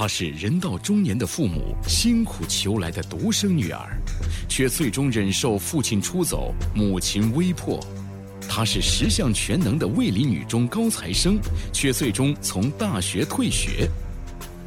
[0.00, 4.00] 她是人到中年的父母辛苦求来的独生女儿，
[4.48, 7.84] 却最终忍受父亲出走、母亲危迫。
[8.48, 11.36] 她是十项全能的卫理女中高材生，
[11.72, 13.90] 却最终从大学退学。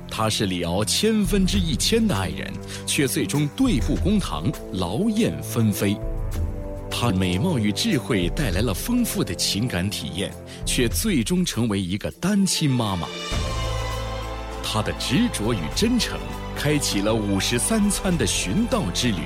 [0.10, 2.52] 她是李敖千分之一千的爱人，
[2.86, 5.96] 却最终对簿公堂、劳燕分飞。
[6.92, 10.30] 她美貌与智慧带来了丰富的情感体验，
[10.66, 13.08] 却最终成为一个单亲妈妈。
[14.64, 16.20] 他的执着与真诚，
[16.56, 19.24] 开启了五十三餐的寻道之旅，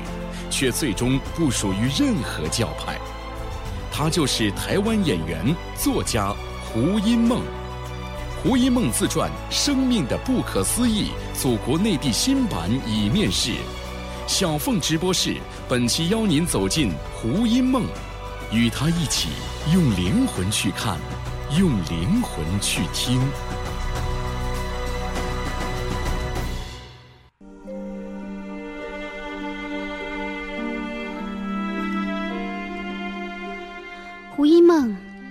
[0.49, 2.97] 却最终不属于任何教派。
[3.91, 7.41] 他就是台湾演员、作家胡因梦。
[8.43, 11.11] 胡因梦自传《生命的不可思议》，
[11.41, 13.51] 祖国内地新版已面世。
[14.27, 17.85] 小凤直播室本期邀您走进胡因梦，
[18.51, 19.29] 与他一起
[19.73, 20.99] 用灵魂去看，
[21.57, 23.21] 用灵魂去听。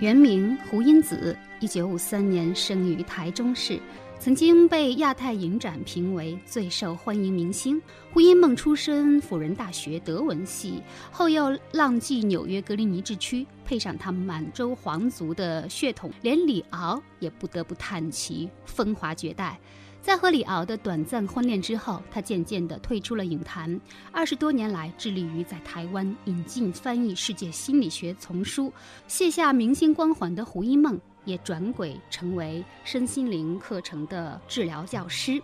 [0.05, 3.81] 原名胡因子，一九五三年生于台中市，
[4.19, 7.81] 曾经被亚太影展评为最受欢迎明星。
[8.13, 19.59] 胡因梦出身辅仁大学德文系，后又浪迹纽约格林尼治区，配上他满洲皇族的血统，连李敖也不得不叹其风华绝代。
[20.05, 23.81] 在和李敖的短暂婚恋之后，他渐渐地退出了影坛。
[24.13, 28.71] 二十多年来，致力于在台湾引进翻译世界心理学丛书，
[29.09, 35.43] 卸下明星光环的胡因梦也转轨成为身心灵课程的治疗教师，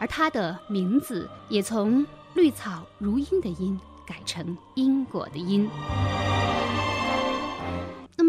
[0.00, 5.70] 而他的名字也从绿草如茵的茵改成因果的因。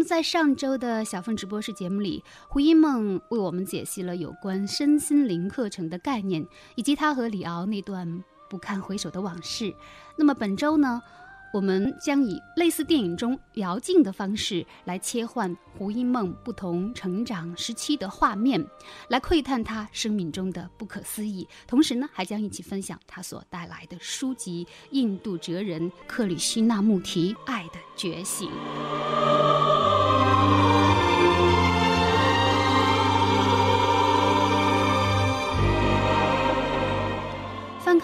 [0.04, 9.74] 在上周的小凤直播室节目里，胡因梦为我们解析了有关身心灵课程的概念，以及他和李敖那段不堪回首的往事。
[10.16, 11.02] 那么本周呢，
[11.54, 18.64] 我们将以类似电影中摇镜的方式来切换胡因梦不同成长时期的画面，
[19.08, 21.48] 来窥探他生命中的不可思议。
[21.66, 28.50] 同时呢，还将一起分享他所带来的书籍《印度哲人克里希那穆提爱的觉醒》。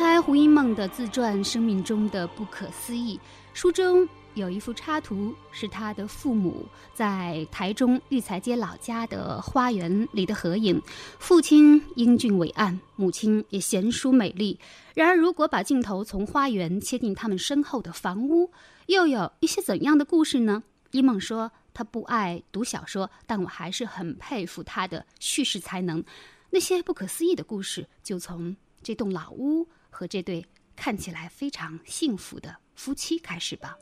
[0.01, 3.19] 开胡因梦的自传《生命中的不可思议》，
[3.53, 10.81] 书中有一幅插图，是他的父母在台中育才街老家的花园里的合影。
[11.19, 14.59] 父亲英俊伟岸，母亲也贤淑美丽。
[14.95, 18.51] 然而，如果把镜头从花园切进他们身后的房屋，
[18.87, 20.63] 又有一些怎样的故事呢？
[20.93, 26.03] 一梦说他不爱读小说，但我还是很佩服他的叙事才能。
[26.49, 33.77] 那些不可思议的故事，就从这栋老屋和这对看起来非常幸福的夫妻开始吧。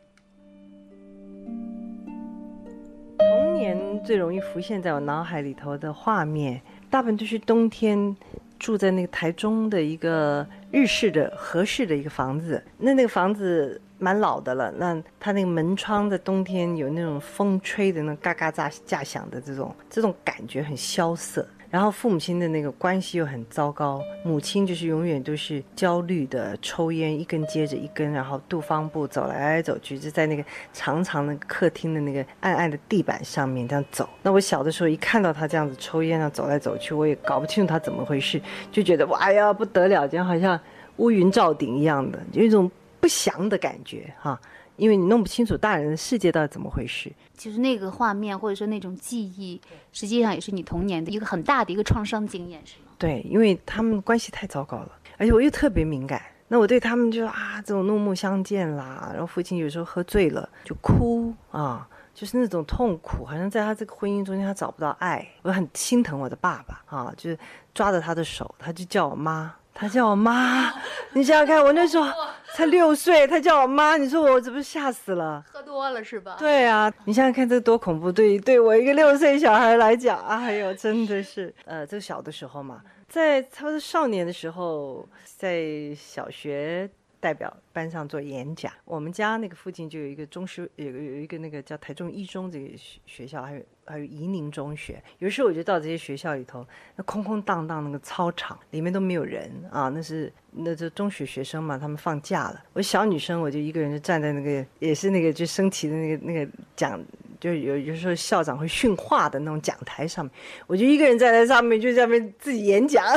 [3.18, 6.60] 童年最容易浮现在我脑海里头的画面，
[6.90, 8.16] 大部分都是冬天
[8.58, 12.62] 住在那个台中的一个日式的合适的一个房子。
[12.78, 21.46] 那那个房子蛮老的了，那它那个门窗在冬天有那种风吹的那嘎嘎炸炸响的这种这种感觉很萧瑟。
[21.70, 30.42] 然后父母亲的那个关系又很糟糕，母亲就是永远都是焦虑的，抽烟一根接着一根，然后杜方步走来走去，就在那个
[30.72, 34.08] 长长的客厅的那个暗暗的地板上面这样走。
[34.22, 38.40] 那我小的时候一看到他这样子抽烟啊，走来走去，我也搞不清楚他怎么回事，
[38.72, 40.58] 就觉得哇呀不得了，这样好像
[40.96, 44.40] 乌云罩顶一样的，有一种不祥的感觉哈。
[44.78, 49.60] 因为你弄不清楚大人的世界到底怎么回事，就是那个画面或者说那种记忆，
[49.92, 52.92] 实际上也是你童年的一个很大的一个创伤经验，是吗？
[52.96, 67.38] 对，因为他们关系太糟糕了，而且我又特别敏感，那我对他们就啊这种怒目相见啦，然后父亲有时候喝醉了就哭啊，就是那种痛苦，好像在他这个婚姻中间他找不到爱，我很心疼我的爸爸啊，就是
[67.74, 69.54] 抓着他的手，他就叫我妈。
[69.80, 70.72] 他叫我妈，
[71.12, 72.12] 你想想看，我那时候
[72.56, 75.44] 才六岁，他叫我妈，你说我这不是吓死了？
[75.52, 76.34] 喝多了是吧？
[76.36, 78.10] 对啊，你想想看，这多恐怖！
[78.10, 85.62] 对对我一个六岁小孩来讲，哎呦，真的是，呃，这个小的时候嘛，在差不多少年的时候，在
[85.96, 86.90] 小学。
[87.20, 88.72] 代表班上做演讲。
[88.84, 92.68] 我们家那个附近就有一个中学，有有一个那个叫台中一中这个
[93.06, 95.02] 学校，还有还有宜宁中学。
[95.18, 96.66] 有时候我就到这些学校里头，
[96.96, 102.62] 那空空荡荡那个操场里面都没有人啊，那是那这中学学生嘛，他们放假了。
[102.72, 107.00] 我小女生，我就一个人就站在那个也是那个就升旗的那个那个讲，
[107.40, 110.32] 就有有时候校长会训话的那种讲台上面，
[110.66, 113.04] 我就一个人站在上面，就在那边自己演讲。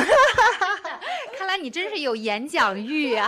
[1.37, 3.27] 看来你真是有演讲欲啊！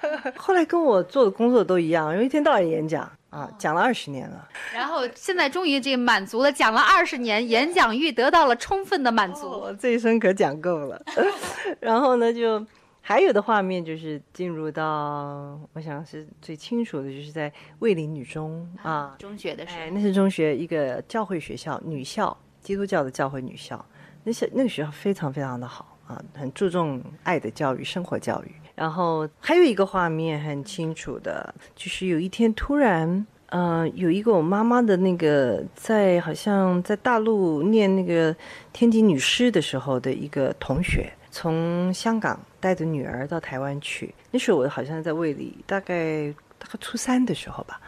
[0.36, 4.48] 后来跟我做的工作都一样，因为一天到晚演讲啊，讲了二十年了。
[4.72, 9.48] 然后现在终于这个满足了，讲了二十年，演讲欲得到了充分的满足。
[9.48, 11.02] 我这一生可讲够了。
[11.80, 12.64] 然后呢，就
[13.00, 23.84] 还有的画面就是进入到，我想是最清楚的，就是在卫林女中啊，中学的时候，那是中学一个教会学校，女校，基督教的教会女校。
[24.24, 28.52] 那些那个学校非常非常的好啊，很注重爱的教育、生活教育。
[28.78, 38.34] 然后还有一个画面很清楚的，就是有一天突然，呃，有一个我妈妈的那个在好像在大陆念那个
[38.72, 44.14] 天津女师的时候的一个同学，从香港带着女儿到台湾去。
[44.30, 47.80] 那时候我好像在卫里，大概大概初三的时候吧。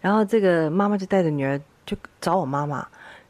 [0.00, 2.84] 然后这个妈妈就带着女儿就找我妈妈，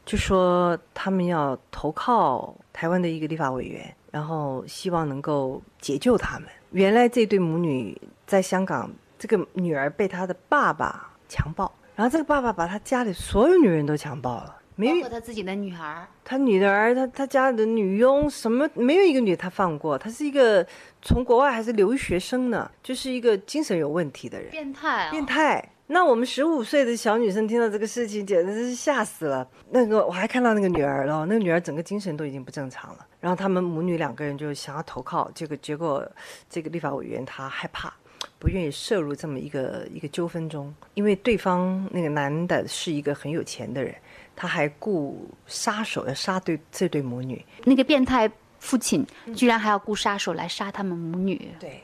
[0.07, 6.49] 就说他们要投靠台湾的一个立法委员，然后希望能够解救他们。
[6.75, 20.67] 原来这对母女在香港，这个女儿被她的爸爸强暴，然后这个爸爸把他家里所有女人都强暴了，没有他自己的女儿，他女儿，他他家里的女佣，什么没有一个女他放过，他是一个
[21.01, 25.69] 从国外还是留学生呢，就是一个精神有问题的人，变态，变态。
[25.87, 29.47] 那我们十五岁的小女生听到这个事情，简直是吓死了。
[29.69, 33.05] 那个我还看到那个女儿了，那个女儿整个精神都已经不正常了。
[33.19, 36.03] 然后他们母女两个人就想要投靠，这个结果
[36.49, 37.93] 这个立法委员他害怕，
[38.39, 43.93] 不愿意涉入这么一个 一个纠纷中，因为对方那个男的是一个很有钱的人，
[44.35, 47.45] 他还雇杀手要杀对这对母女。
[47.63, 49.05] 那个变态父亲
[49.35, 51.49] 居然还要雇杀手来杀他们母女。
[51.59, 51.79] 对。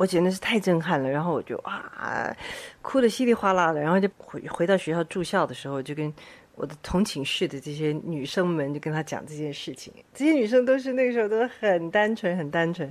[0.00, 2.34] 我简直是太震撼了，然后我就啊，
[2.80, 6.10] 哭得稀里哗啦的，然后就回回到学校住校的时候，就跟
[6.54, 9.92] 我的同寝室的这些女生们就跟他讲这件事情。
[10.14, 12.90] 这些女生都是那个时候都很单纯，很单纯。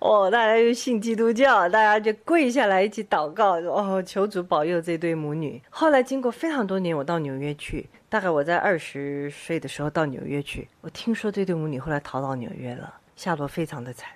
[0.00, 5.62] 哦，大家就信基督教，大家就跪下来一起祷告，哦，求主保佑这对母女。
[5.70, 14.10] 后来经过非常多年，我到纽约去，大概我在二十岁的时候到纽约去，我听说这对母女后来逃到纽约了，下落非常的惨。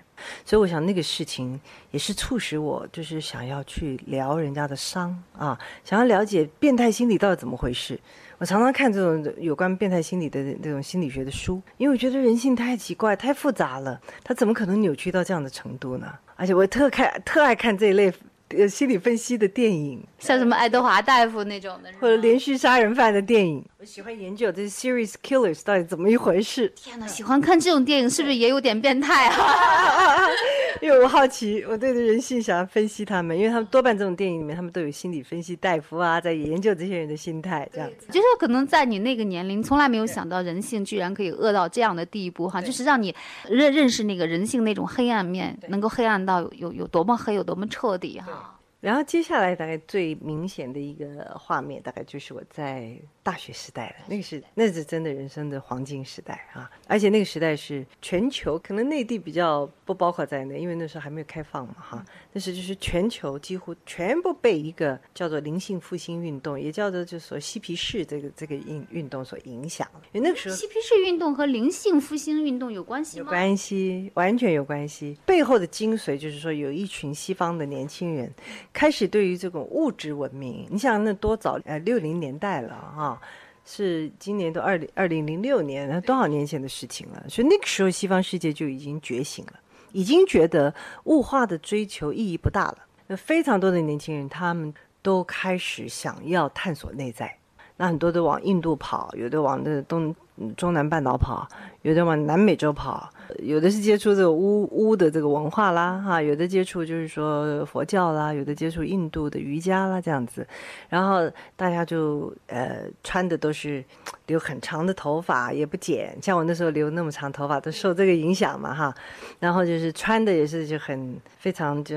[0.45, 1.59] 所以我想那个事情
[1.91, 7.99] 也是促使我，就是想要去聊人家的伤啊，想要了解变态心理到底怎么回事。
[8.37, 16.07] 我常常看这种有关变态心理的那种心理学的书，因为我觉得人性太奇怪、太复杂了，他怎么可能扭曲到这样的程度呢？
[16.35, 18.13] 而且我特看特爱看这一类。
[18.57, 26.67] 呃，心理分析的电影，像什么爱德华大夫那种的，或者连续杀人犯的电影，我喜欢研究这些 serious killers 到底怎么一回事。
[26.75, 30.27] 天哪，喜欢看这种电影是不是也有点变态啊？
[30.81, 38.07] 因为我好奇，我对人性想要分析他们，因为他们多半这种电影里面，他们都有心理分析大夫啊，在研究这些人的心态这样子。
[38.07, 43.15] 就是可能在你那个年龄，从来没有想到人性居然可以恶到这样的地步哈，就是让你
[43.49, 48.55] 认认识那个人性那种黑暗面，能够黑暗到有有多么黑，有多么彻底哈。
[48.79, 54.05] 然后接下来大概最明显的一个画面，大概就是我在大学时代了。
[54.07, 56.69] 那个是那是真的人生的黄金时代啊！
[56.87, 62.05] 而且那个时代是全球，可能内地比较不包括在内，因为那时候还没有开放嘛哈。
[62.31, 70.01] 但是就是全球几乎全部被一个叫做灵性复兴运动，也叫做就说嬉皮士这个这个运运动所影响了。
[70.11, 73.25] 因为那个时候嬉皮士运动和灵性复兴运动有关系吗？
[73.25, 75.17] 有关系，完全有关系。
[75.25, 78.31] 背后的精髓就是说，有一群西方的年轻人。
[78.77, 81.59] 开始对于这种物质文明，你想那多早？
[81.65, 83.19] 呃，六零年代了哈，
[83.65, 87.25] 是今年都二零二零零六年，那多少年前的事情了？
[87.27, 89.53] 所以那个时候西方世界就已经觉醒了，
[89.93, 90.71] 已经觉得
[91.05, 92.77] 物化的追求意义不大了。
[93.07, 97.35] 那非常多的年轻人，他们都开始想要探索内在。
[97.77, 100.15] 那很多都往印度跑，有的往那东
[100.55, 101.47] 中南半岛跑，
[101.81, 110.47] 有的往南美洲跑，有的是接触这个巫巫的这个文化啦，哈，有的接触就是说佛教啦，有的接触印度的瑜伽啦这样子，
[110.89, 113.83] 然后大家就呃穿的都是
[114.27, 118.93] 留很长的头发，也不剪，像我那时候留那么长头发都受这个影响嘛哈，
[119.39, 121.95] 然后就是穿的也是就很非常就。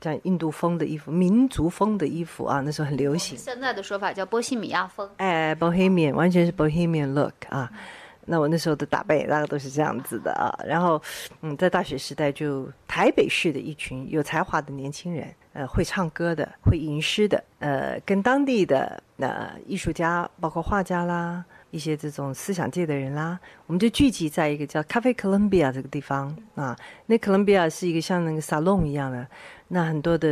[0.00, 3.36] 像印度风的衣服、民族风的衣服啊，那时候很流行。
[3.36, 5.08] 现在的说法叫波西米亚风。
[5.18, 7.70] 哎，Bohemian 完全是 Bohemian look 啊。
[8.26, 10.48] 那我那时候的打扮也大概都是这样子的啊。
[10.64, 11.02] 然后，
[11.42, 21.44] 嗯，在大学时代就台北市的一群有才华的年轻人，呃，会唱歌的、会吟诗的，呃，跟当地的呃艺术家，包括画家啦。
[21.70, 26.76] 一些这种思想界的人啦，我们就聚集在一个叫咖啡 Columbia 这个地方啊。
[27.06, 29.26] 那 Columbia 是一个像那个沙龙一样的，
[29.68, 30.28] 那很多的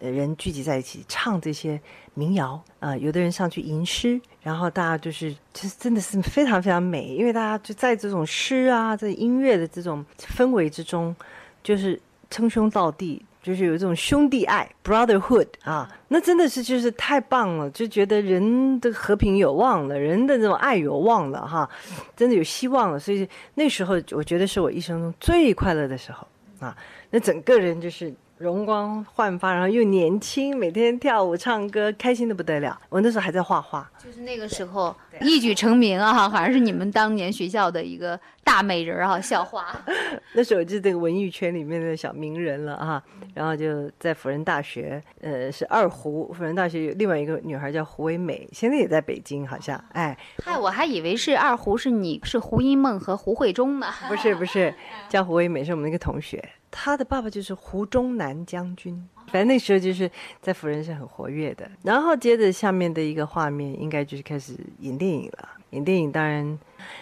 [0.00, 1.80] 人聚集在一起唱这些
[2.14, 2.96] 民谣啊。
[2.96, 11.14] 有的人上去吟诗，然后大家就是其实真的是非常非常美，因为大家就在这种诗啊、这音乐的这种氛围之中，
[11.62, 13.24] 就是称兄道弟。
[13.46, 21.70] 就是有一种兄弟爱 （brotherhood） 啊，那真的是就是太棒了，就觉得人的和平有望了，人的这种爱有望了哈，
[22.16, 22.98] 真的有希望了。
[22.98, 26.26] 所以那时候我觉得是我一生中最快乐的时候
[26.58, 26.76] 啊，
[27.10, 28.12] 那整个人就是。
[28.38, 32.78] 容光焕发，然后又年轻，每天跳舞唱歌，开心的不得了。
[32.88, 39.66] 我那时候还在画画，就是那个时候一举成名啊， 好像是你们当年学校的一个大美人啊，校花。
[40.34, 43.02] 那时候就是这个文艺圈里面的小名人了啊。
[43.34, 46.32] 然后就在辅仁大学，呃，是二胡。
[46.32, 49.82] 辅仁大学有另外一个女孩叫胡唯美，现在也在北京，好像。
[49.92, 53.86] 哎，嗨，我还以为是二胡是你是胡因梦和胡慧中呢。
[54.08, 54.74] 不是不是，
[55.08, 56.42] 叫胡唯美是我们那个同学。
[56.78, 60.10] 他的爸爸就是胡宗南将军，反正那时候就是
[60.42, 61.66] 在辅仁是很活跃的。
[61.82, 65.48] 然后接着下面的一个画面，应该就是开始演电影了。
[65.70, 66.58] 演电影当然，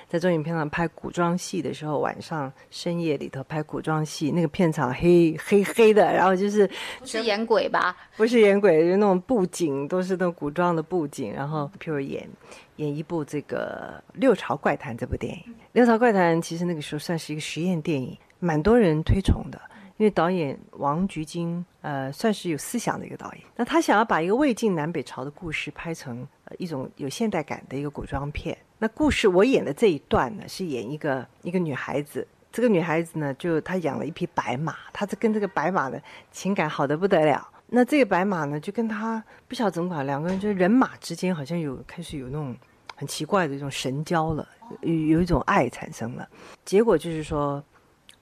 [0.09, 6.67] 在中影片上拍古装戏的时候，晚上深夜里头拍古装戏，那个片场黑黑黑的，然后就是
[7.01, 7.97] 不是演鬼吧？
[8.17, 11.33] 不是演鬼，就那种布景都是那种古装的布景。
[11.33, 12.29] 然后譬如演
[12.77, 18.17] 演一部这个《六朝怪谈》这部电影，《六朝怪谈》其实那个时候算是一个实验电影。
[18.45, 19.59] 蛮多人推崇的，
[19.97, 23.41] 因为导演王菊金，呃，算是有思想的一个导演。
[23.57, 28.57] 那他想要把一个魏晋南北朝的故事拍成呃一种有现代感的一个古装片。
[28.79, 32.27] 那故事我演的这一段呢，是演一个一个女孩子。
[32.53, 37.49] 这个女孩子呢，就她养了一匹白马，她是跟这个白马的情感好的不得了。
[37.69, 42.55] 那这个白马呢，就跟她不晓得怎么搞，两个人就是人马之间好像有开始有那种
[42.95, 44.47] 很奇怪的一种神交了，
[44.83, 46.29] 有有一种爱产生了。
[46.65, 47.65] 结果就是说。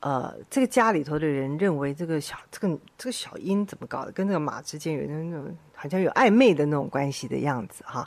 [0.03, 8.05] 呃，这个家里头的人认为这个小这个这个小英怎么搞的，跟这个马之间有那种好像有暧昧的那种关系的样子哈，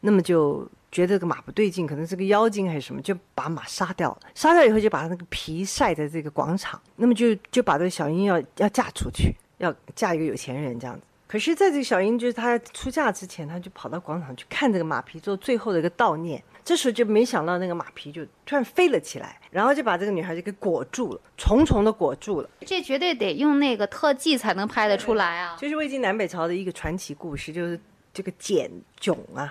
[0.00, 4.18] 那么就觉得这个马不对劲，可能是个妖精还是什么，就把马杀掉了。
[4.34, 11.02] 杀掉以后就把那个皮晒在这个广场，那么就就把这个小英要要嫁出去，要嫁一个有钱人这样子。
[11.26, 16.42] 可是在这个小英就是她出嫁之前，她就跑到广场去看这个马皮，做最后的一个悼念。
[16.68, 22.50] 这时候就没想到那个马皮就突然飞了起来，然后就把这个女孩就给裹住了，重重的裹住了。
[22.66, 25.56] 这绝对得用那个特技才能拍得出来啊！
[25.58, 27.80] 就是魏晋南北朝的一个传奇故事，就是
[28.12, 28.70] 这个茧
[29.00, 29.50] 囧啊，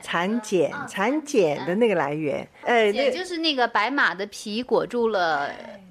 [0.00, 2.48] 蚕茧蚕茧的那个来源。
[2.64, 5.48] 哎，也就是那个白马的皮裹住了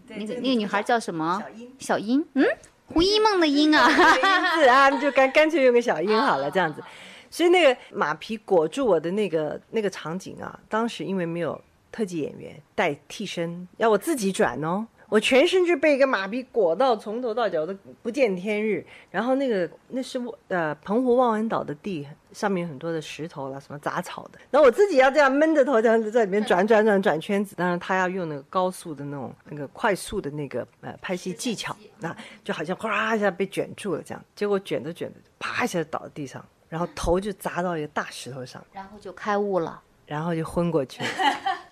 [0.10, 1.41] 那个那个女孩叫什么？
[1.41, 1.72] 小英。
[1.79, 2.46] 小英，嗯，
[2.88, 6.84] 胡一梦的英 啊，英字啊，就干干脆用个小英好了，这样子。
[7.31, 11.59] 所以那个马皮裹住我的那个那个场景啊，当时因为没有
[11.91, 17.73] 特技演员带替身，要我自己转哦，我全身就被一个马皮裹到从头到脚都
[18.03, 18.85] 不见天日。
[19.09, 24.39] 然后那个那是呃澎湖望安岛的地，上面很多的石头啦，什么杂草的。
[24.50, 27.55] 然后我自己要这样闷着头这样子在里面转转转转圈子。
[27.55, 36.45] 当然他要用那个高速的那种那个快速的那个呃拍戏技巧，那就好像哗一下被卷住了这样，结果卷着卷着啪一下倒在地上。
[36.71, 41.09] 然后头就砸到一个大石头上，然后就开悟了，然后就昏过去了。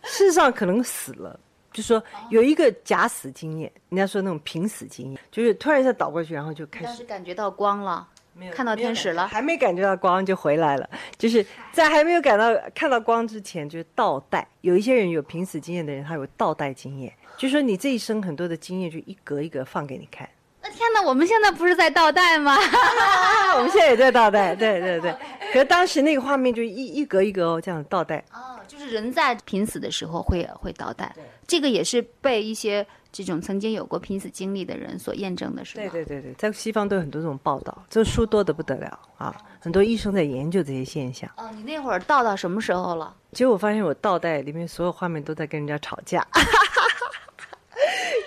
[0.04, 1.40] 事实上可能死了，
[1.72, 10.90] 就说有一个假死经验，人家说那种濒死经验，就是突然一下倒过去，然后就开始感觉到光了，没有看到天使了，还没感觉到光就回来了。
[11.18, 14.46] 就是在还没有感到看到光之前，就是倒带。
[14.60, 20.28] 有一些人有濒死经验的人，他有倒带经验，就说你这一生很多的经验就一格一格放给你看。
[20.70, 22.56] 那天哪，我们现在不是在倒带吗？
[23.58, 25.16] 我们现在也在倒带，对对对。
[25.52, 28.24] 可是当时那个画面就一一格一格哦，这样倒带。
[28.32, 31.14] 哦，就是人在濒死的时候会会倒带。
[31.48, 35.82] 这个也是被一些这种曾经有过濒死经历的人所验证的，是吧？
[35.82, 39.36] 对对对对，在西方都有很多这种报道，这书多的不得了啊！
[39.60, 41.28] 很多医生在研究这些现象。
[41.38, 43.16] 哦，你那会儿倒到什么时候了？
[43.32, 46.26] 结果我发现我倒带里面所有画面都在跟人家吵架。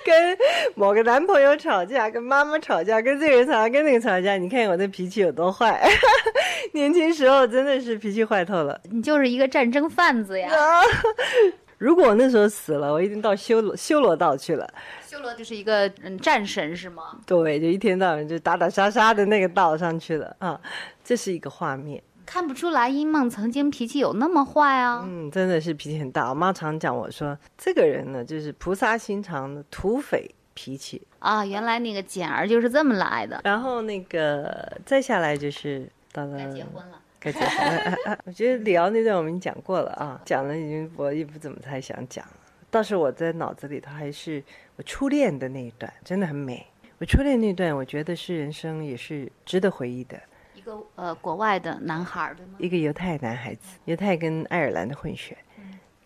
[0.04, 0.38] 跟
[0.74, 4.36] 某个男朋友吵架，跟妈妈吵架，跟这个人吵架，跟那个吵架。
[4.36, 5.82] 你看我的脾气有多坏，
[6.72, 8.80] 年轻时候真的是脾气坏透了。
[8.90, 10.50] 你就是一个战争贩子呀！
[11.78, 14.68] 如果我那时候死了，我一定到修罗修罗道去了。
[15.04, 17.18] 修罗就是一个嗯战神是吗？
[17.26, 20.60] 对，就一天到晚就打打杀杀的那个道上去了啊！
[21.04, 22.00] 这是一个画面。
[22.24, 25.04] 看不出来，英梦曾经脾气有那么坏啊！
[25.06, 26.28] 嗯，真的是脾气很大。
[26.30, 31.44] 我妈常讲我说，这个人呢，就是菩萨心肠的土匪脾气啊。
[31.44, 33.40] 原来那个简儿就是这么来的。
[33.44, 38.18] 然后那个再下来就是到了该结婚了，该结婚了。
[38.24, 42.32] 我觉得李敖那段我们已经讲过了啊，讲了已经我也不怎么太想讲了。
[42.70, 44.42] 倒是我在脑子里头还是
[44.76, 46.66] 我初恋的那一段，真的很美。
[46.98, 50.18] 我初恋那段，我觉得是人生也是值得回忆的。
[50.62, 52.52] 一个呃，国外的男孩对吗？
[52.58, 55.36] 一个犹太男孩子，犹太跟爱尔兰的混血，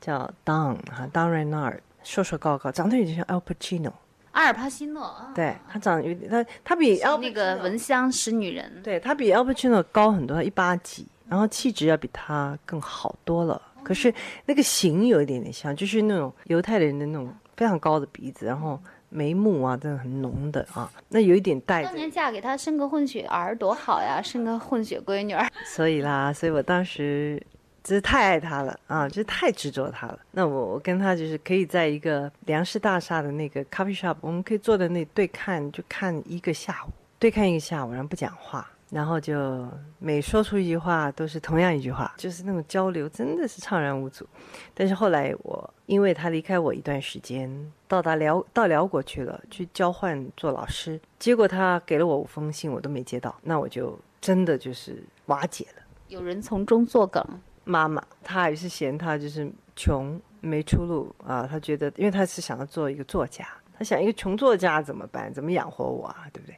[0.00, 3.92] 叫 Don 哈，Don Renard，瘦瘦高高，长得有点像 Al Pacino。
[4.32, 13.60] 阿尔帕西诺，啊对他长得有点，他他比那个闻香识女人，对他比 Al Pacino 高很多，一八几，然后气质要比他更好多了。
[13.82, 14.12] 可是
[14.46, 25.48] 那个型有一点点像，就是那种犹太人的那种非常高的鼻子，然后眉目啊，真的很浓的啊，那有一点带着，当年嫁给他生个混血儿多好呀，生个混血闺女儿。
[25.64, 27.40] 所以啦，所以我当时
[27.82, 30.18] 就是太爱他了啊，就是太执着他了。
[30.32, 38.68] 那我我跟他就是可以在一个粮食大厦的那个 coffee shop，我们可以坐在那对看，就看一个下午，对看一个下午，然后不讲话。
[38.90, 44.26] 然后就每说出一句话都是同样一句话，就是那种交流真的是怅然无阻。
[44.72, 55.82] 但是后来我因为他离开我一段时间，到达辽到辽国去了，去交换做老师，结果他给了我五封信，我都没接到，那我就真的就是瓦解了。
[56.08, 57.24] 有人从中作梗，
[57.64, 63.44] 妈妈，她还是嫌他就是穷没出路啊，他觉得，因为他是想要做一个作家，
[63.76, 65.34] 他想一个穷作家怎么办？
[65.34, 66.28] 怎么养活我啊？
[66.32, 66.56] 对不对？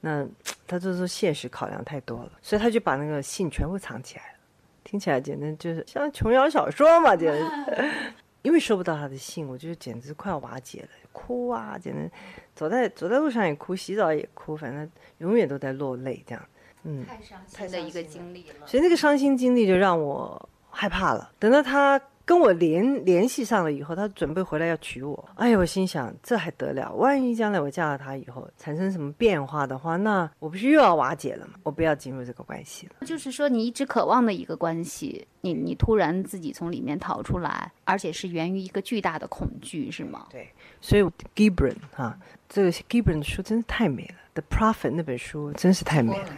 [0.00, 0.26] 那
[0.66, 4.38] 他就是现实考量太多了，所以他就把那个信全部藏起来了。
[4.84, 7.90] 听起来简直就是像琼瑶小说嘛，简直。
[8.42, 12.10] 因为收不到他的信，我就简直快要瓦解了，哭啊，简直
[12.54, 14.88] 走在走在路上也哭，洗澡也哭，反正
[15.18, 16.44] 永远都在落泪这样。
[16.84, 18.66] 嗯，太伤心的一个经历了。
[18.66, 21.30] 所以那个伤心经历就让我害怕了。
[21.38, 25.28] 等到他跟我联联系上了以后，他准备回来要娶我。
[25.36, 26.92] 哎呀，我心想这还得了？
[26.92, 31.54] 万一将来我嫁了他以后产生什么变化的话，那我不是又要瓦解了吗？
[31.62, 33.06] 我不要进入这个关系了。
[33.06, 40.26] 就是说，你一直渴望的一个关系，你你突然自己从里面逃出来，而且是源于一个巨大的恐惧，是吗？
[40.30, 40.46] 对，
[40.82, 41.02] 所以
[41.34, 42.14] Gibran 哈、
[42.46, 46.28] 这个 Gibran 的书真是太美了，《The Prophet》那本书真是太美了。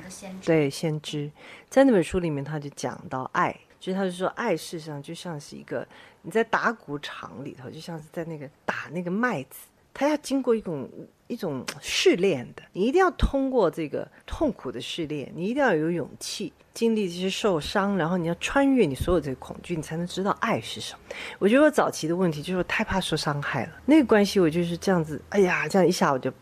[0.43, 1.31] 对，先知，
[1.69, 5.87] 在那本书里面，他就讲到爱，就是他就说，爱事实上就像是一个
[6.23, 9.59] 你在打谷场里头，就像是在那个打那个麦子，
[9.93, 10.89] 它要经过一种
[11.27, 21.01] 一种试炼的，你一定要通过这个痛苦的试炼，你一定要有勇气，经历这些受伤，然后你要穿越你所有这个恐惧，你才能知道爱是什么。
[21.39, 26.33] 我觉得我早期的问题就是我太怕受伤害了，那个关系我就是这样子，哎呀，这样一下我就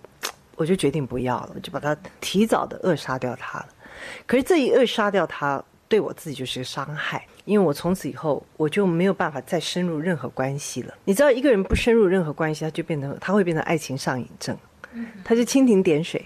[0.59, 3.69] 我就决定不要了，我就把它提早的扼杀掉它了。
[4.27, 10.95] 可是这一扼杀掉它，对我自己就是个伤害，因为我从此以后我就没有办法再深入任何关系了。
[11.05, 14.57] 你知道，一个人不深入任何关系，他就变成他会变成爱情上瘾症，
[15.25, 16.25] 他就蜻蜓点水。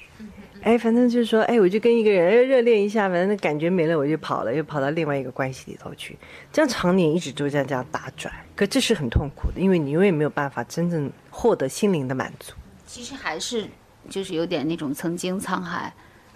[0.62, 6.16] 哎，反正就是说，哎，我就跟一个人哎热恋一下，反正那感觉没了，我就跑了，又跑到另外一个关系里头去，
[6.52, 8.32] 这样常年一直都这样这样打转。
[8.54, 12.52] 可这是很痛苦的，因为你永远没有办法真正获得心灵的满足。
[12.86, 13.66] 其实还是
[14.08, 15.92] 就是有点那种曾经沧海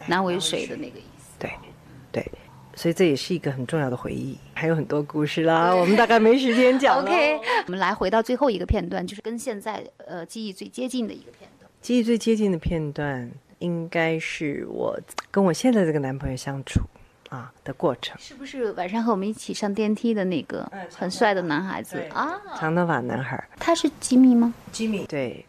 [0.07, 1.31] 难为水的那个意思。
[1.39, 1.51] 对，
[2.13, 2.31] 对，
[2.75, 7.03] 所以这也是一个很重要的回忆，还有很多故事啦，我们大概没时间讲了。
[7.11, 11.71] OK，我们来回到最后一个片段，就是跟现在呃记忆最接近的一个片段。
[11.83, 14.99] 记忆最接近的片段，应该是我
[15.31, 16.81] 跟我现在这个男朋友相处
[17.29, 18.17] 啊的过程。
[18.19, 22.41] 是不是晚上和我们一起上电梯的那个很帅的男孩子啊？
[22.59, 25.45] 长头发男孩他是吉米吗？Jimmy，对。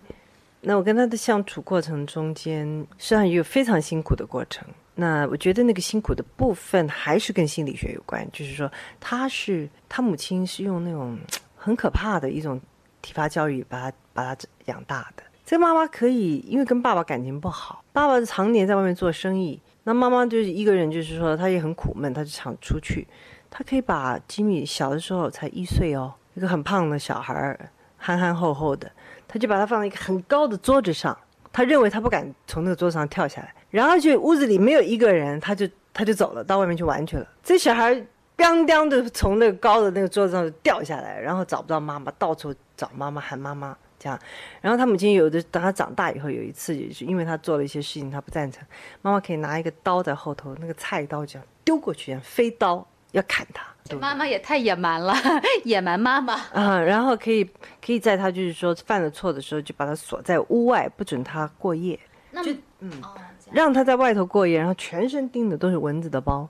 [0.68, 4.68] 那我跟他的相处过程中间，实际上也有非常辛苦的过程。
[4.96, 11.18] 那我觉得那个辛苦的部分还是跟心理学有关，就是说他是他母亲是用那种
[11.56, 12.60] 很可怕的一种
[13.02, 15.24] 体罚教育把他把他养大的。
[15.46, 23.08] 这个妈妈可以因为跟爸爸感情不好，爸爸常年在外面做生意，那妈妈就是一个人，就是说她也很苦闷，她就想出去。
[23.50, 27.72] 她可以把吉米小的时候才一岁哦，一个很胖的小孩儿，
[28.08, 28.90] 憨憨厚厚的，
[29.28, 31.18] 他就把它放在一个很高的桌子上，
[31.52, 37.28] 他认为他不敢从那个桌子上跳下来，然后就屋子里没有一个人，他就他就走了，到外面去玩去了。
[37.44, 37.94] 这小孩
[38.38, 44.18] 咣当的从那个高的那个桌子上掉下来，然后找不到妈妈，到处找妈妈喊妈妈这样。
[44.62, 48.66] 然后他母亲有的等他长大以后，有一次也是因为他做了一些事情，他不赞成，
[49.02, 53.66] 妈妈可以拿一个刀在后头，那个菜刀这样丢过去，像飞刀要砍他。
[53.88, 55.14] 对对妈妈也太野蛮了，
[55.64, 56.34] 野蛮妈妈。
[56.54, 57.44] 啊，然后可以
[57.84, 62.00] 可以在他就是说犯了错的时候，就把他锁在屋外，不准他过夜，
[62.32, 63.16] 那就嗯，哦，
[63.52, 66.48] 让他在外头过夜，然后全身叮的都是蚊子的包。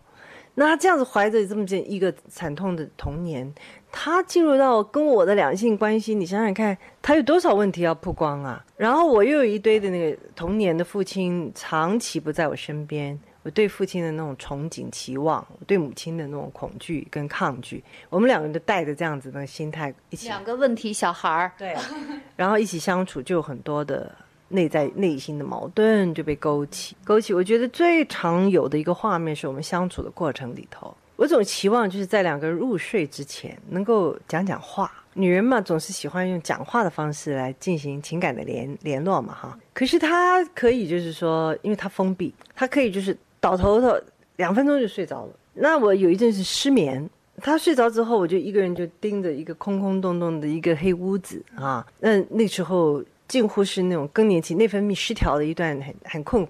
[0.59, 3.53] 那他这样子怀着这么件一个惨痛的童年，
[3.91, 8.65] 他进入到跟我的两性关系，你想想看，他有多少问题要曝光啊？
[8.75, 21.73] 然后我又有一堆的那个童年的父亲长期不在我身边，我对父亲的那种憧憬、期望，我对母亲的那种恐惧跟抗拒，我们两个人都带着这样子的心态一起两个问题小孩儿，对，
[22.35, 24.13] 然后一起相处，就有很多的
[24.49, 26.93] 内在内心的矛盾就被勾起。
[27.05, 34.91] 勾起，我觉得最常有的一个画面是我们相处的过程里头，我总期望就是在两个人入睡之前能够讲讲话。
[35.13, 39.57] 女人嘛，总是喜欢用讲话的方式来进行情感的联联络嘛，哈。
[39.73, 43.95] 可是她可以就是说，因为她封闭，她可以就是倒头头
[44.37, 45.33] 两分钟就睡着了。
[45.53, 47.09] 那我有一阵是失眠，
[47.41, 51.85] 他睡着之后，我就一个人就盯着一个空空洞洞的一个黑屋子啊。
[51.99, 56.47] 那那时候近乎是那种更年期内分泌失调的一段很很困。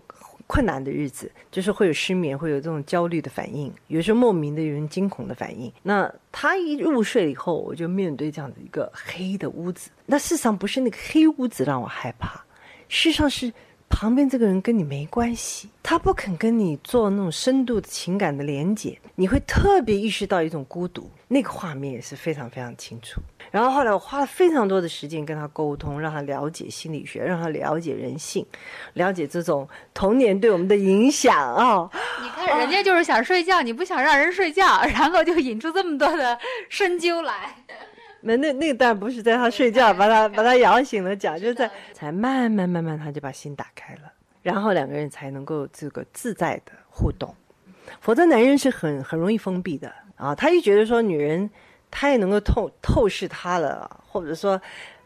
[0.50, 5.69] 困难的日子，就是会有失眠，会有这种焦虑的反应，有时候莫名的有人惊恐的反应。
[5.84, 9.89] 那他一入睡以后，我就面对这样的一个黑的屋子。
[10.06, 12.41] 那事实上不是那个黑屋子让我害怕，
[12.88, 13.52] 事实上是。
[13.89, 21.10] 旁边这个人跟你没关系，他不肯跟你做那种深度的情感的连接，你会特别意识到一种孤独。
[21.30, 23.19] 那个画面也是非常非常清楚。
[23.50, 28.45] 然后后来我花了非常多的时间跟他沟通，让他了解心理学，让他了解人性，
[28.93, 31.89] 了解这种童年对我们的影响啊。
[32.21, 36.38] 你看人家就是想睡觉，你不想让人睡觉，然后就引出这么多的
[36.69, 37.56] 深究来。
[38.21, 47.34] 那那那当然不是在他睡觉把他把他 摇醒了讲，就是在才慢慢慢慢他就把心打开了，然后两个人才能够这个自在的互动，
[48.01, 50.34] 否则男人是很很容易封闭的啊。
[50.34, 51.49] 他一觉得说女人
[51.91, 54.60] 他也能够透透视他了，或者说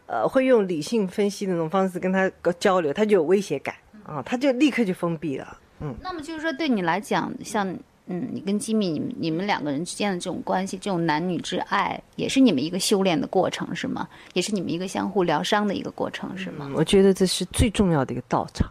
[0.06, 5.58] 呃会用理性分析的那种方式跟他交流，他就有威胁感啊，他就立刻就封闭了。
[5.80, 7.76] 嗯，那么就是说对你来讲，像。
[8.06, 14.08] 嗯，你跟吉米，你们你们两个人之间的这种关系，这种男女之爱，也是你们一个修炼的过程，是吗？
[14.34, 16.68] 也是你们一个相互疗伤的一个过程，是吗？
[16.74, 18.68] 我觉得这是最重要的一个道场，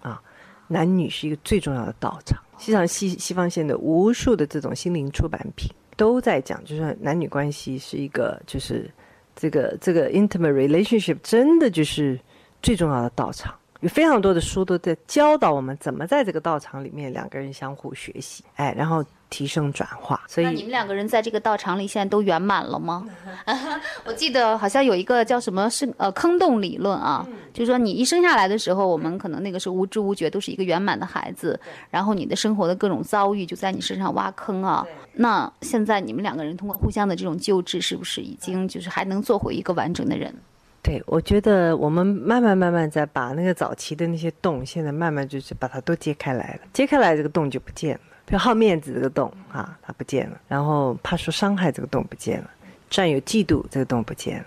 [0.00, 0.20] 啊，
[0.66, 2.42] 男女是一个最重要的道场。
[2.58, 8.90] 实际上，西西方现的无数的这种心灵出版品都在讲，就是男女关系是一个，就是
[9.36, 12.18] 这个这个 intimate relationship，真的就是
[12.62, 13.54] 最重要的道场。
[13.80, 20.22] 有非常多的书都在教导我们怎么在这个道场里面两个人相互学习，哎，然后提升转化。
[20.28, 23.08] 所以你们两个人在这个道场里现在都圆满了吗？
[24.04, 34.86] 我记得好像有一个叫什么是呃坑洞理论啊，就是说你一生下来的时候，我们可能那个是无知无觉，都是一个圆满的孩子，然后你的生活的各种遭遇就在你身上挖坑啊。
[35.14, 40.34] 那现在你们两个人通过互相的这种救治，是不是已经就是还能做回一个完整的人？
[40.82, 46.60] 对，我觉得我们慢慢慢慢在把那个早期的那些洞，现在慢慢就是把它都揭开来了。
[46.72, 52.50] 揭开来这个洞就不见了，比如好面子这个洞啊，它不见了；然后怕受伤害这个洞不见了，
[52.88, 54.46] 占有嫉妒这个洞不见了，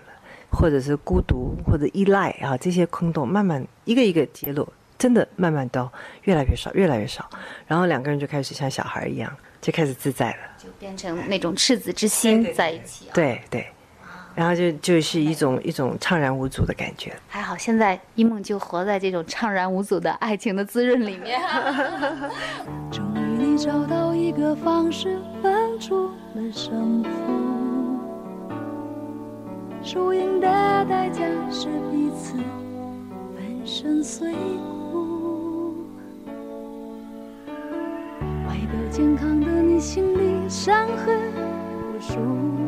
[0.50, 4.68] 或者是孤独或者依赖啊这些空洞，慢慢一个一个揭露，
[4.98, 5.88] 真的慢慢都
[6.24, 7.30] 越来越少，越来越少。
[7.68, 13.06] 然后两个人就开始像小孩一样，就开始自在了，就变成那种赤子之心在一起。
[13.14, 13.64] 对对。
[14.34, 17.14] 然后就就是一种一种怅然无阻的感觉。
[17.28, 21.40] 还好，现在一梦就活在这种怅然无阻的爱情的滋润里面。
[22.90, 27.08] 终于你找到一个方式分出了胜负，
[29.82, 30.48] 输赢的
[30.86, 31.20] 代价
[31.50, 32.34] 是彼此
[33.36, 34.34] 粉身碎
[34.92, 35.86] 骨。
[38.48, 41.20] 外表健康的你，心里伤痕
[41.96, 42.63] 无数。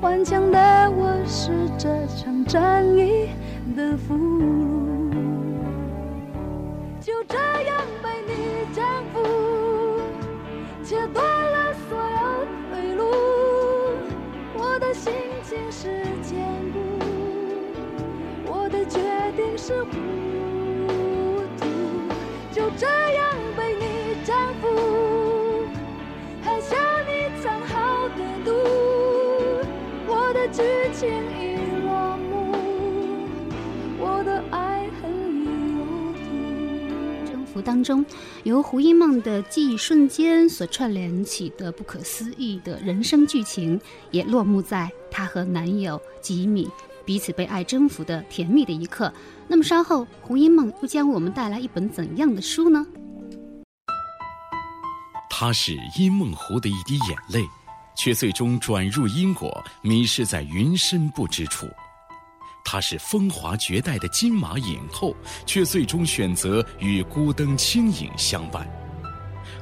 [0.00, 0.58] 顽强的
[0.92, 3.30] 我是这场战役
[3.74, 5.10] 的俘虏，
[7.00, 8.32] 就这样被你
[8.72, 10.00] 征服，
[10.84, 13.02] 切断了所有退路。
[14.54, 16.78] 我的心情是坚固，
[18.46, 19.00] 我的决
[19.36, 19.84] 定是
[37.68, 38.02] 当中，
[38.44, 43.78] 由胡因梦的记忆瞬间所串联起的不可思议的人生剧情，
[44.10, 46.66] 也落幕在她和男友吉米
[47.04, 49.12] 彼此被爱征服的甜蜜的一刻。
[49.46, 52.86] 那么稍后，胡因梦又将我们带来一本怎样的书呢？
[55.28, 57.46] 它是殷梦湖的一滴眼泪。
[58.00, 61.66] 却最终转入因果，迷失在云深不知处。
[62.70, 68.70] 她是风华绝代的金马影后，却最终选择与孤灯清影相伴。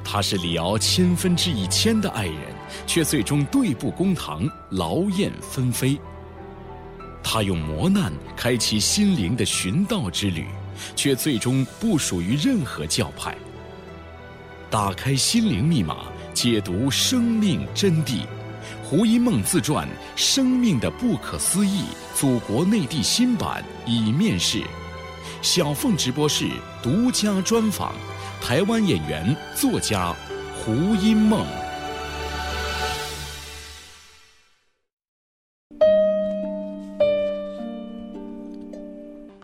[0.05, 2.37] 她是李敖千分之一千的爱人，
[2.85, 5.97] 却最终对簿公堂，劳燕分飞。
[7.23, 10.45] 她用磨难开启心灵的寻道之旅，
[10.97, 13.37] 却最终不属于任何教派。
[14.69, 16.07] 打开心灵密码。
[16.35, 18.27] 解读生命真谛，
[18.89, 21.81] 胡因梦自传《生命的不可思议》
[22.15, 24.63] 祖国内地新版已面世，
[25.43, 26.49] 小凤直播室
[26.85, 27.93] 独家专访
[28.41, 30.15] 台湾演员作家
[30.55, 30.73] 胡
[31.03, 31.45] 因梦。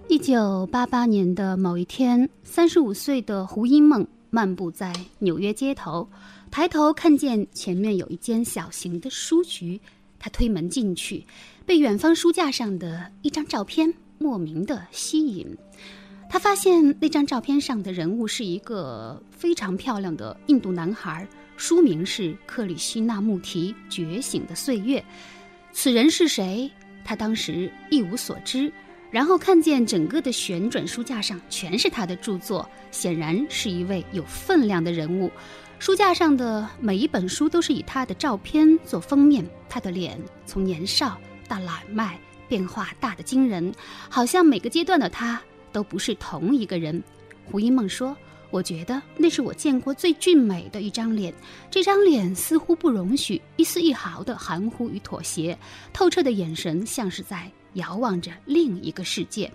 [0.06, 6.08] 一九八八年的某一天，三十五岁的胡因梦漫步在纽约街头，
[6.52, 9.80] 抬头看见前面有一间小型的书局，
[10.18, 11.24] 他推门进去，
[11.64, 15.46] 被远方书架上的一张照片莫名的吸引。
[16.28, 25.00] 他发现那张照片上的人物是一个非常漂亮的印度男孩，书名是克里希那穆提《觉醒的岁月》。
[25.72, 26.70] 此人是谁？
[27.02, 28.70] 他当时一无所知。
[29.10, 35.30] 然后看见整个的旋转书架上全是他的著作，显然是一位有分量的人物。
[35.82, 40.16] 书架上的每一本书都是以他的照片做封面，他的脸
[40.46, 41.18] 从年少
[41.48, 42.16] 到老迈，
[42.46, 43.74] 变化大得惊人，
[44.08, 45.42] 好像每个阶段的他
[45.72, 47.02] 都不是同一个人。
[47.50, 48.16] 胡因梦说
[48.52, 51.34] ：“我觉得那是我见过最俊美的一张脸，
[51.68, 55.58] 这张脸似乎不容许一丝一毫的含糊与妥协，
[55.92, 59.52] 透彻的眼神像是在。”遥望着另一个世界，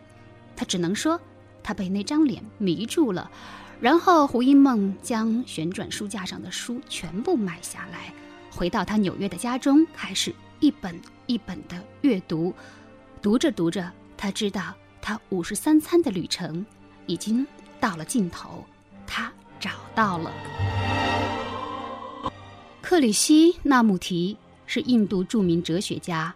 [0.57, 1.17] 他只能说，
[1.63, 3.31] 他被那张脸迷住了。
[3.79, 8.11] 然后胡因梦将旋转书架上的书全部买下来，
[8.49, 12.53] 回到他纽约的家中，开始一本一本的阅读。
[13.21, 16.65] 读着读着，他知道他五十三餐的旅程
[17.05, 17.45] 已经
[17.79, 18.65] 到了尽头，
[19.05, 20.31] 他找到了。
[22.81, 24.35] 克里希那穆提
[24.65, 26.33] 是印度著名哲学家。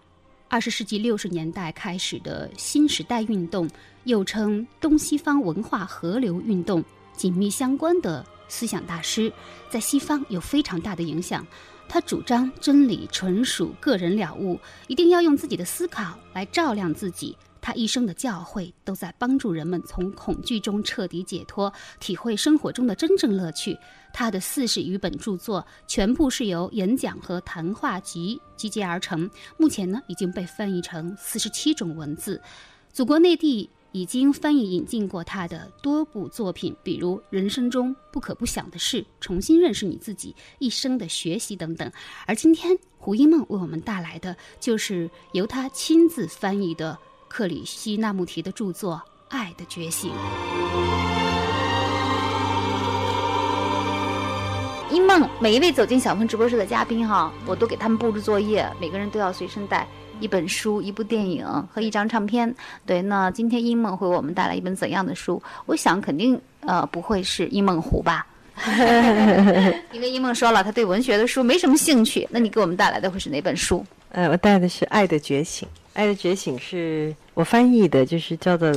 [0.47, 3.67] 二十世纪六十年代开始的新时代运动，
[4.03, 6.83] 又称东西方文化河流运动，
[7.21, 9.31] 紧密相关的思想大师，
[9.69, 11.45] 在西方有非常大的影响。
[11.87, 17.37] 他主张真理纯属个人了悟，一定要用自己的思考来照亮自己。
[17.61, 23.77] 他一生的教诲都在帮助人们从恐惧中彻底解脱，体会生活中的真正乐趣。
[24.11, 32.41] 他的四十余本著作全部是由演讲和谈话集集结而成，目前呢已经被翻译成四十七种文字。
[32.91, 41.91] 祖国内地已经翻译引进过他的多部作品，比如《人生中不可不想的事》《重新认识你自己》《一生的学习》等等。
[42.25, 46.97] 而今天胡一梦为我们带来的就是由他亲自翻译的。
[47.27, 48.95] 克里希那穆提的著作
[49.29, 50.11] 《爱的觉醒》。
[54.93, 59.87] 一梦，每一位走进小峰直播室的嘉宾哈，我都给他们布置作业，每个人都要随身带
[60.21, 62.53] 一本书、一部电影和一张唱片。
[62.85, 65.41] 对，那今天一梦会为我们带来一本怎样的书？
[65.65, 68.25] 我想肯定呃不会是《一梦湖》吧，
[69.91, 72.27] 因为一梦说了他对文学的书没什么兴趣。
[72.29, 73.85] 那你给我们带来的会是哪本书？
[74.09, 75.67] 呃，我带的是《爱的觉醒》。
[75.93, 78.71] 《爱的觉醒》是我翻译的，就是叫做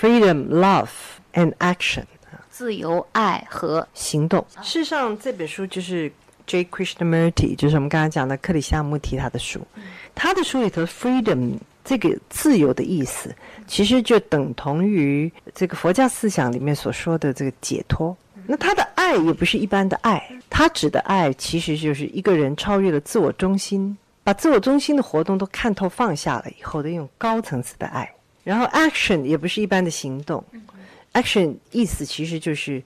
[0.00, 0.88] “Freedom, Love
[1.34, 2.04] and Action”，
[2.50, 4.44] 自由、爱和行动。
[4.62, 6.12] 事实上，这本书就是
[6.50, 6.64] J.
[6.64, 9.64] Krishnamurti，就是我们刚才讲的克里夏穆提他的书。
[10.16, 13.32] 他的书里头 “freedom” 这个自由的意思，
[13.68, 18.16] 其实就等同于这个佛教思想里面所说的这个解脱。
[18.48, 23.96] 那他的爱也不是一般的爱，他指的爱其实就是一个人超越了自我中心。
[24.24, 30.44] 把自我中心的活动都看透放下了以后的一种高层次的爱，然后 action 也不是一般的行动
[31.12, 32.82] ，action 意思其实就是，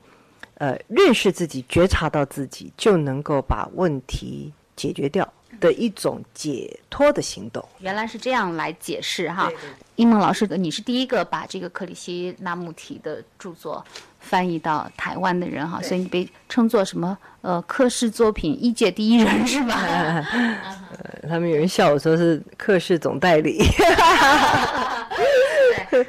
[0.65, 7.63] 呃，认识自己、觉察到自己，就能够把问题解决掉的一种解脱的行动。
[7.81, 9.53] 原来是这样来解释哈，
[9.97, 13.85] 一梦老师，你是第一个把这个克里希那穆提的著作。
[14.21, 17.19] 翻译到台湾的人哈，所以你被称作什么？
[17.43, 19.75] 呃，科氏作品一届第一人是吧？
[21.29, 23.63] 他们有人笑我说是克氏总代理。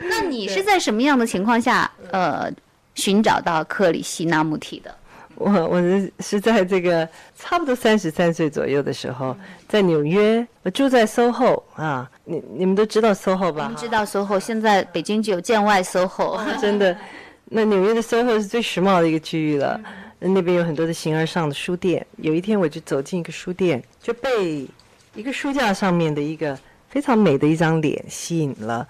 [0.09, 2.49] 那你是在什么样的情况下呃
[2.95, 4.93] 寻找到克里希那穆提的？
[5.35, 9.35] 我我是是在这个差不多三十三岁左右的时候，
[9.67, 13.73] 在纽约，我住在 SOHO 啊，你你们都知道 SOHO 吧？
[13.77, 16.97] 知道 SOHO，现在北京就有建外 SOHO，真的。
[17.47, 19.79] 那纽约的 SOHO 是最时髦的一个区域了，
[20.19, 22.03] 那边有很多的形而上的书店。
[22.17, 24.65] 有一天我就走进一个书店，就被
[25.13, 26.57] 一个书架上面的一个
[26.89, 28.87] 非常美的一张脸吸引了，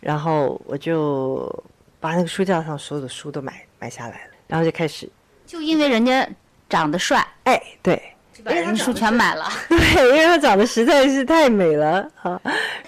[0.00, 1.52] 然后我就
[2.00, 5.08] 把那个书架上所有的书都买买下来了，然后就开始。
[5.46, 6.28] 就因为人家
[6.68, 9.50] 长得帅，哎，对，就把人书全买了。
[9.68, 12.40] 对，因为他长得实在是太美了啊，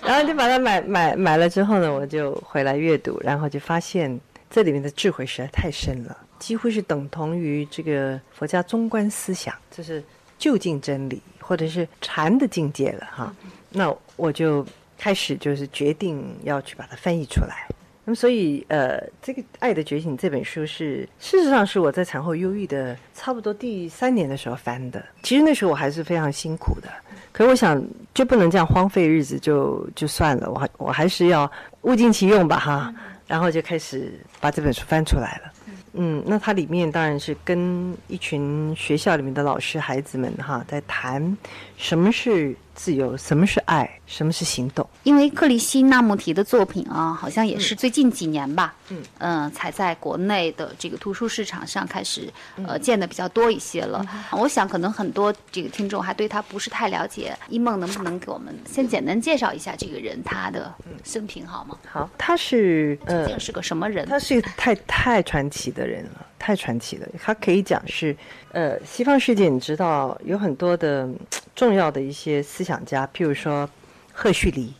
[0.03, 4.21] 然后就把它买买买了之后呢，我就回来阅读，然后就发现。
[4.53, 10.03] 这里面的智慧实在太深了，几乎是等同于这个佛家中观思想，就是
[10.41, 13.33] 究竟真理或者是禅的境界了哈。
[13.69, 14.67] 那我就
[14.99, 17.69] 开始就是决定要去把它翻译出来，
[18.05, 25.05] 那么，所以呃，这个《爱的觉醒》这本书是事实上是我在产后忧郁的差不多第三年的时候翻的。
[25.23, 26.89] 其实那时候我还是非常辛苦的，
[27.31, 27.83] 可是我想
[28.15, 31.51] 就不能这样荒废日子就就算了，我还我还是要
[31.83, 32.95] 物尽其用吧哈。
[33.27, 35.53] 然后就开始把这本书翻出来了。
[35.93, 41.37] 嗯，那它里面当然是跟一群学校里面的老师、孩子们哈在谈
[41.81, 42.55] 什么是。
[42.73, 44.01] 自由，什么是爱？
[44.07, 44.89] 什么是行动？
[45.03, 52.33] 因为克里希那穆提的作品啊，好像也是最近几年吧，嗯嗯，才在国内的这个图书市场上开始
[52.67, 54.03] 呃见的比较多一些了。
[54.33, 57.37] 我想可能很多这个听众还对他不是太了解。
[57.51, 61.77] 一梦能不能给我们先简单介绍一下这个人他的生平好吗？
[61.93, 64.09] 好，他是呃是个什么人？
[64.09, 67.07] 他是一个太太传奇的人了，太传奇了。
[67.23, 68.17] 他可以讲是
[68.51, 71.09] 呃西方世界，你知道有很多的。
[71.53, 73.69] 重要的一些思想家，譬如说
[74.15, 74.73] 赫胥黎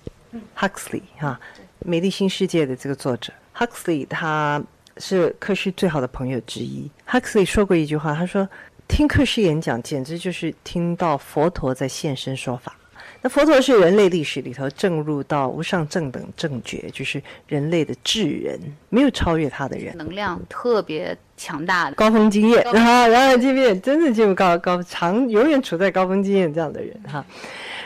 [0.57, 1.39] （Huxley） 哈，
[1.81, 4.63] 《美丽新世界》的这个作者 Huxley，他
[4.97, 6.91] 是克氏最好的朋友之一。
[7.07, 8.49] Huxley 说过一句话，他说
[8.89, 12.75] ：“听克氏演讲，简直就是听到佛陀在现身说法。”
[13.23, 27.23] 那佛陀是人类历史里头正入到无上正等正觉，就是人类的智人，没有超越他的人，能量特别强大的高峰经验，然后然后这边真的进入高高长，永远处在高峰经验这样的人哈。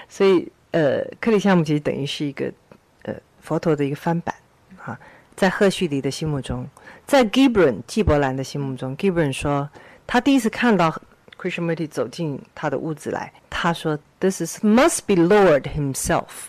[0.09, 2.53] 所以呃，克里夏姆其实等于是一个
[3.03, 4.33] 呃佛陀的一个翻版
[4.77, 4.97] 哈，
[5.35, 6.65] 在赫胥黎的心目中，
[7.07, 9.69] 在 Gibran 纪伯兰的心目中，Gibran 说
[10.07, 11.03] 他第一次看到。
[11.45, 16.49] Krishnamurti 走进他的屋子来，他说：“This is must be Lord Himself。”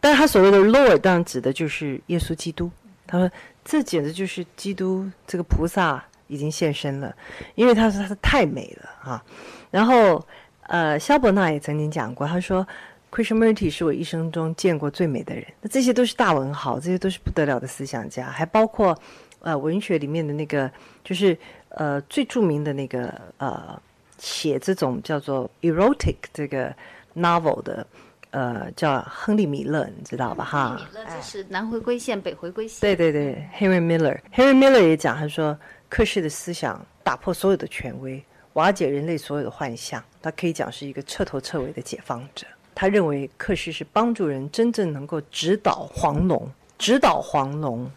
[0.00, 2.70] 但他所谓的 Lord 当然指的就是耶稣基督。
[3.06, 3.30] 他说
[3.64, 7.16] ：“这简直就是基督这个菩萨已经现身了，
[7.54, 9.24] 因为他说他是太美了啊。”
[9.72, 10.22] 然后，
[10.64, 12.66] 呃，肖伯纳也曾经讲过，他说
[13.10, 18.94] ：“Krishnamurti 是我一生中见过最美的人。”那这些都是大文豪，这些都是不得了的思想家，还包括
[19.40, 20.70] 呃文学里面的那个，
[21.02, 21.36] 就是
[21.70, 23.80] 呃最著名的那个呃。
[24.18, 26.74] 写这种叫做 erotic 这个
[27.16, 27.86] novel 的，
[28.30, 30.44] 呃，叫亨利·米勒，你知道吧？
[30.44, 32.80] 哈，米勒这是南回归线、北回归线。
[32.80, 42.46] 对对对，Henry Miller，Henry Miller 也讲，他说，克氏的思想打破所有的权威，瓦解人类所有的幻象，他可以讲是一个彻头彻尾的解放者。
[42.74, 47.90] 他认为克氏是帮助人真正能够指导黄龙，指导黄龙，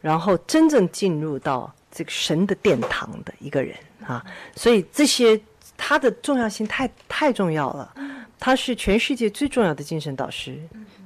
[0.00, 4.24] 然后真正进入到这个神的殿堂的一个人啊。
[4.56, 5.40] 所以这些。
[5.76, 7.92] 他的重要性太太重要了，
[8.38, 10.58] 他是全世界最重要的精神导师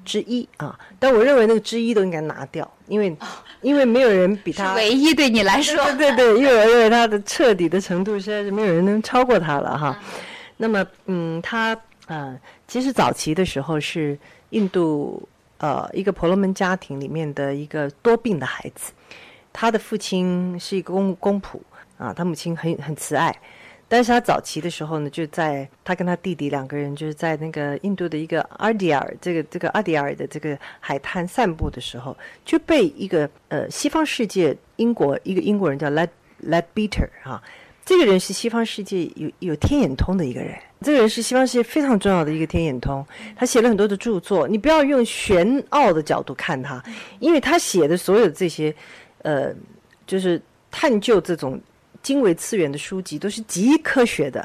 [0.05, 0.79] 之一啊！
[0.99, 3.15] 但我认为那个之一都应该拿掉，因为
[3.61, 9.99] 因为没有人比他唯一对你来说，对对对，因为我认为他的彻底的程度实在是没有人能超过他了哈。
[10.57, 14.19] 那么嗯，他呃，其实早期的时候是
[14.51, 15.29] 印度
[15.59, 18.93] 呃一个婆罗门家庭里面的一个多病的孩子，
[19.53, 21.61] 他的父亲是一个公公仆
[21.99, 23.35] 啊，他母亲很很慈爱。
[23.91, 36.11] 但是他早期的时候呢，就在他跟他弟弟两个人就是在那个印度的一个阿迪尔这个这个阿迪尔的这个海滩散步的时候，就被一个呃西方世界英国一个英国人叫 Led
[36.47, 37.43] Ledbeater 啊，
[37.83, 43.03] 这个人是西方世界有有天眼通的一个人，这个人是西方世界非常重要的一个天眼通，
[43.35, 46.85] 他写了很多的著作，你不要用玄奥的角度看他，
[47.21, 48.75] 因为他写的所有这些
[49.23, 49.51] 呃
[50.07, 50.39] 就是
[50.71, 51.59] 探究这种。
[52.09, 54.43] 经纬次元的书籍都是极科学的，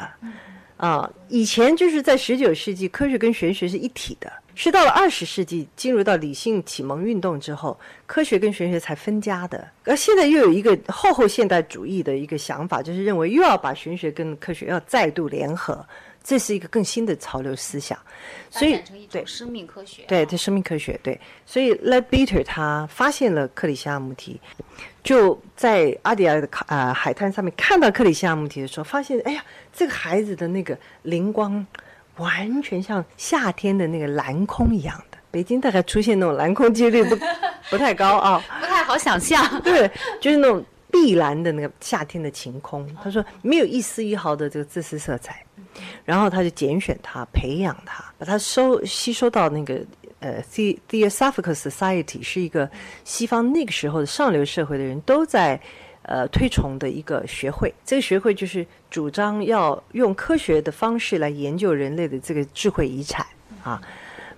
[0.75, 9.65] 啊，以前就是在十九世纪，科学跟玄学是一体的，是到了二十世纪进入到理性启蒙运动之后，科学跟玄学才分家的。
[9.85, 15.85] 而现在又有一个厚厚现代主义的一个想法，就是认为又要把玄学跟科学要再度联合。
[16.23, 17.99] 这是一个更新的潮流思想，
[18.49, 18.81] 所以
[19.11, 24.39] 对生命科学，对对生命科学，对，所以 Ledbeater 他发现了克里希亚穆提，
[25.03, 31.65] 就在阿迪尔的啊海滩上面看到克里希亚穆提的时候，发现哎呀，这个孩子的那个灵光
[32.15, 35.17] 完全像夏天的那个蓝空一样的。
[35.29, 37.17] 北京大概出现那种蓝空几率不
[37.71, 39.61] 不太高啊，不 太好想象。
[39.61, 42.87] 对，就是那种碧蓝的那个夏天的晴空。
[43.03, 45.43] 他说没有一丝一毫的这个自私色彩。
[46.05, 49.81] 然后他就拣选他，培养他，把他收吸收到那个
[50.19, 52.69] 呃，The Theosophical Society 是一个
[53.03, 55.59] 西方那个时候的上流社会的人都在
[56.03, 57.73] 呃推崇的一个学会。
[57.83, 63.25] 这个学会就是主张要用科学的方式来研究人类的这个智慧遗产
[63.63, 63.81] 啊，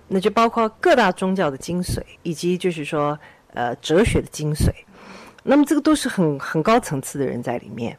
[0.08, 3.18] 那就包括各大宗教的精髓，以及就是说
[3.52, 4.70] 呃哲学的精髓。
[5.42, 7.96] 那么这个都是很很高层次的人在里面。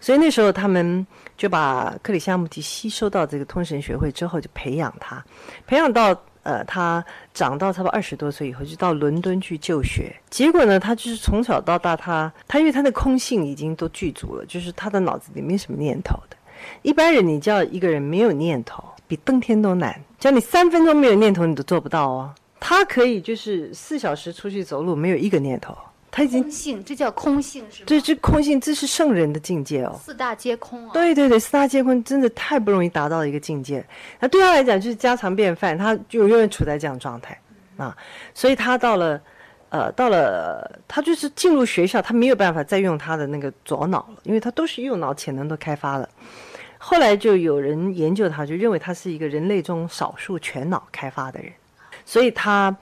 [0.00, 5.24] 所以那时候他们就把克里希那穆提吸收到这个通神学会之后，就培养他，
[5.66, 10.14] 培养到呃，他长到差不多二十多岁以后，就到伦敦去就学。
[10.30, 16.36] 结果呢，他就是从小到大，他他因为他的空性已经都具足了，就是他的脑子里没什么念头的。
[16.82, 20.00] 一般人你叫一个人没有念头，比登天都难。
[20.18, 22.34] 叫你三分钟没有念头，你都做不到哦。
[22.58, 25.76] 他可以就是四小时出去走路，没有一个念头。
[26.10, 27.84] 他已经空性，这叫空性是吗？
[27.86, 30.00] 这这空性，这是圣人的境界哦。
[30.02, 30.90] 四大皆空啊。
[30.92, 33.84] 对对对，四大皆空真的太不容易达到一个境界。
[34.18, 37.38] 那对他来讲就是家常便饭，他就永远处在这样状态
[37.76, 37.96] 啊。
[38.32, 39.20] 所以他到了，
[39.68, 46.08] 呃，到了他就是进入学校，他没有办法再用他的那个左脑了，因为他都是右脑潜能都开发了。
[46.78, 51.52] 后来就有人研究他，就认为他是一个人类中少数全脑开发的人，
[52.04, 52.74] 所以他。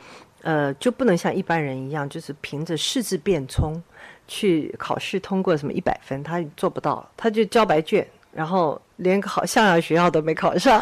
[0.46, 3.82] 呃，就不能像一般人一样，就是凭着试字变聪
[4.28, 10.80] 去考试通过什么一百分，他做不到，他就交白卷，然后连个好像样学校都没考上，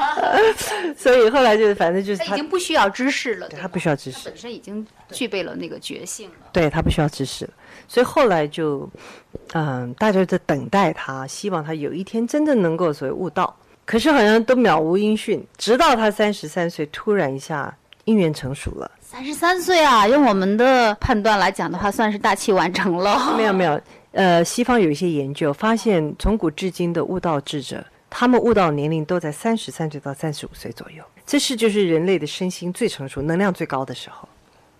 [0.94, 7.52] 所以后来就是反正就是他已经不需要知识了，他不需要知识，本身已经具备了那个觉性了，对他不需要知识了，
[7.88, 8.86] 所以后来就，
[9.54, 13.56] 嗯，大家在等待他，希望他有一天真正能够所谓悟道，
[13.86, 18.90] 可是好像都渺无音讯，直到他三十三岁，突然一下因缘成熟了。
[19.14, 23.16] 三十三岁啊，用我们的判断来讲的话，算是大器晚成了。
[23.38, 31.04] 没有没有，呃，西方有一些研究发现，从古至今的悟道智者，他们悟道年龄都在三十三岁到三十五岁左右。
[31.24, 34.28] 这是就是人类的身心最成熟、能量最高的时候。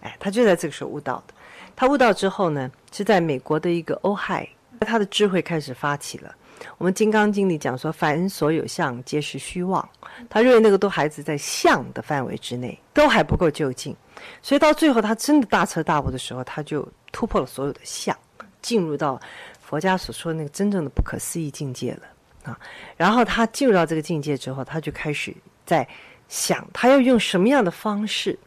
[0.01, 1.35] 哎，他就在这个时候悟道的。
[1.77, 4.49] 他悟道之后呢，是在美国的一个欧亥，
[4.81, 6.35] 他的智慧开始发起了。
[6.79, 9.87] 我们《金刚经》里讲说，凡所有相，皆是虚妄。
[10.29, 13.95] 他认为那个都还是在相的范围之内，都还不够就近。
[14.43, 18.17] 所以到最后，他真的大彻大悟的时候，他就突破了所有的相，
[18.63, 19.21] 进入到
[19.61, 22.03] 佛家所说的那个真正的不可思议境界了
[22.51, 22.59] 啊。
[22.97, 25.35] 然后他进入到这个境界之后，他就开始
[25.67, 25.87] 在
[26.29, 28.39] 想，他要用什么样的方式，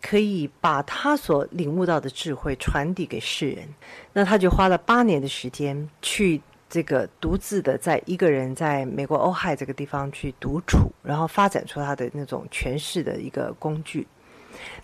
[0.00, 3.68] 可以把他所领悟到的智慧传递给世人。
[4.12, 6.40] 那他就花了八年的时间去。
[6.68, 14.06] 这个独自的在一个人在美国欧亥这个地方去独处，然后发展出他的那种诠释的一个工具。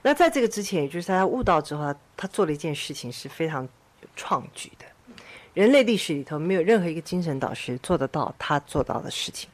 [0.02, 3.68] 那在这个之前，也就是在他悟道之后，他做了一件事情是非常
[4.16, 4.84] 创举的。
[5.52, 9.48] 人类历史里头没有任何一个精神导师做得到他做到的事情，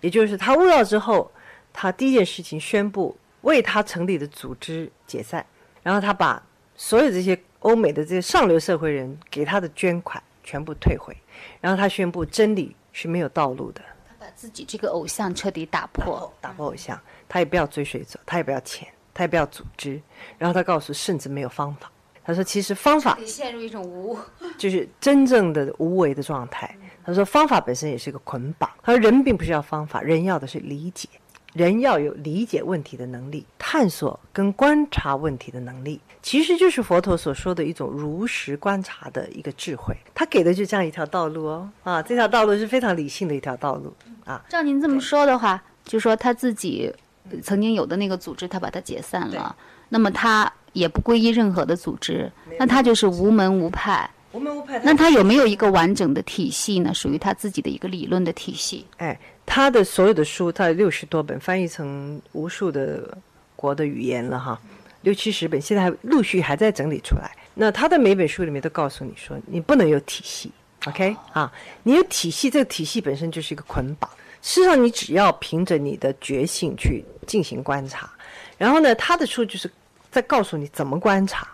[0.00, 1.30] 也就是他悟道之后，
[1.72, 5.44] 他第一件事情宣布为他成立的组织解散，
[5.82, 6.42] 然后他把
[6.76, 11.16] 所有这些欧美的这些上流社会人给他的捐款全部退回。
[11.60, 13.82] 然后他宣布真理是没有道路的。
[14.06, 16.96] 他把自己这个偶像彻底打破，打破偶像，
[17.28, 20.00] 他也不要追随者，他也不要钱，他也不要组织。
[20.38, 21.90] 然后他告诉，甚至没有方法。
[22.26, 24.18] 他说，其实方法陷入一种无，
[24.56, 26.74] 就是真正的无为的状态。
[27.04, 28.70] 他说，方法本身也是一个捆绑。
[28.82, 31.08] 他说，人并不是要方法，人要的是理解。
[31.54, 39.94] 人要有理解问题的能力，探索跟观察问题的能力，其实就是佛陀所说的一种如实观察的一个智慧。
[40.12, 43.94] 他给的就这样一条道路哦，啊，这条道路是非常理性的一条道路
[44.24, 44.44] 啊。
[44.48, 46.92] 照您这么说的话，就说他自己
[47.40, 49.54] 曾经有的那个组织，他把它解散了，
[49.90, 54.10] 那么他也不皈依任何的组织，那他就是无门无派。
[54.32, 54.80] 无门无派。
[54.82, 56.92] 那他有没有一个完整的体系呢？
[56.92, 58.84] 属于他自己的一个理论的体系？
[58.96, 59.16] 哎。
[59.46, 63.16] 他的所有的书，他六十多本，翻译成无数的
[63.54, 64.60] 国的语言了哈，
[65.02, 67.30] 六七十本，现在还陆续还在整理出来。
[67.54, 70.50] 那他的每本书里面都告诉你说，你不能有体系
[70.86, 71.52] ，OK 啊？
[71.82, 74.10] 你有体系，这个体系本身就是一个捆绑。
[74.42, 78.10] 事实上，你只要凭着你的觉性去进行观察，
[78.58, 79.70] 然后呢，他的书就是
[80.10, 81.48] 在告诉你怎么观察。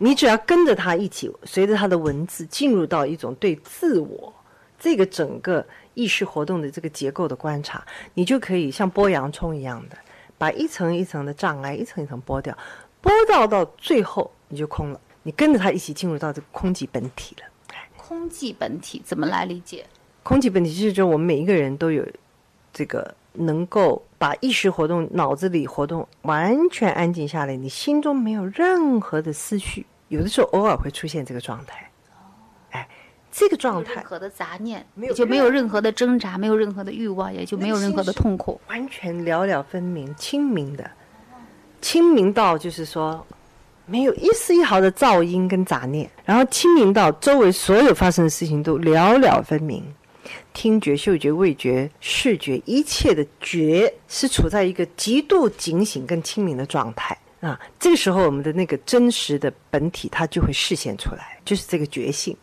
[0.00, 4.32] 你只要跟着他一起，随着他的文字进入到一种对自我
[4.78, 5.66] 这个整个。
[5.94, 9.98] 意识活动的这个结构的观察，你就可以像剥洋葱一样的，
[10.38, 12.56] 把一层一层的障碍一层一层剥掉，
[13.02, 17.74] 剥到到最后你就空了，你跟着它一起进入到这个空寂本体了。
[17.96, 19.84] 空寂本体怎么来理解？
[20.22, 22.06] 空寂本体就是说，我们每一个人都有
[22.72, 31.87] 这个能够把意识活动、脑子里活动完全安静下来，你心中没有任何的思绪，有的时候偶尔会出现这个状态。
[33.38, 40.90] 这个状态，任何的杂念，也就没有任何的挣扎，没有任何的欲望，也就没有任何的痛苦，完全了了分明，清明的，
[41.80, 43.24] 清明到就是说，
[43.86, 49.84] 没有一丝一毫的噪音跟杂念，然后清明到周围所有发生的事情都了了分明，
[50.52, 57.56] 听觉、嗅觉、味觉、视觉，一切的觉是处在一个极度警醒跟清明的状态啊。
[57.78, 62.36] 这个时候，我们的那个真实的本体，它就会示现出来，就是这个觉性。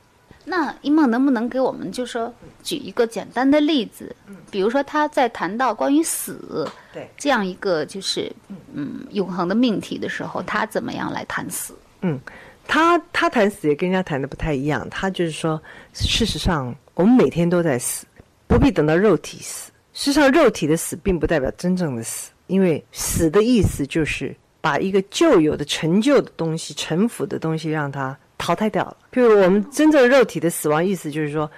[0.46, 2.32] 那一梦能不能给我们就说
[2.64, 4.16] 举一个简单的例子？
[4.52, 8.32] 比如说他在谈到关于死对，这样一个就是
[8.74, 11.74] 嗯永恒的命题的时候，他怎么样来谈死？
[12.02, 12.20] 嗯，
[12.68, 15.62] 他他谈死也跟人家谈的不太一样，他就是说，
[15.93, 18.06] 事实上我们每天都在死，
[18.48, 19.72] 不必等到肉体死。
[19.93, 28.16] 事实上，肉体的死并不代表真正的死，因为死的意思就是把一个旧有的陈旧的东西、陈腐的东西让它
[28.46, 28.96] 淘汰掉了。
[29.12, 31.50] 譬如我们真正肉体的死亡，意思就是说，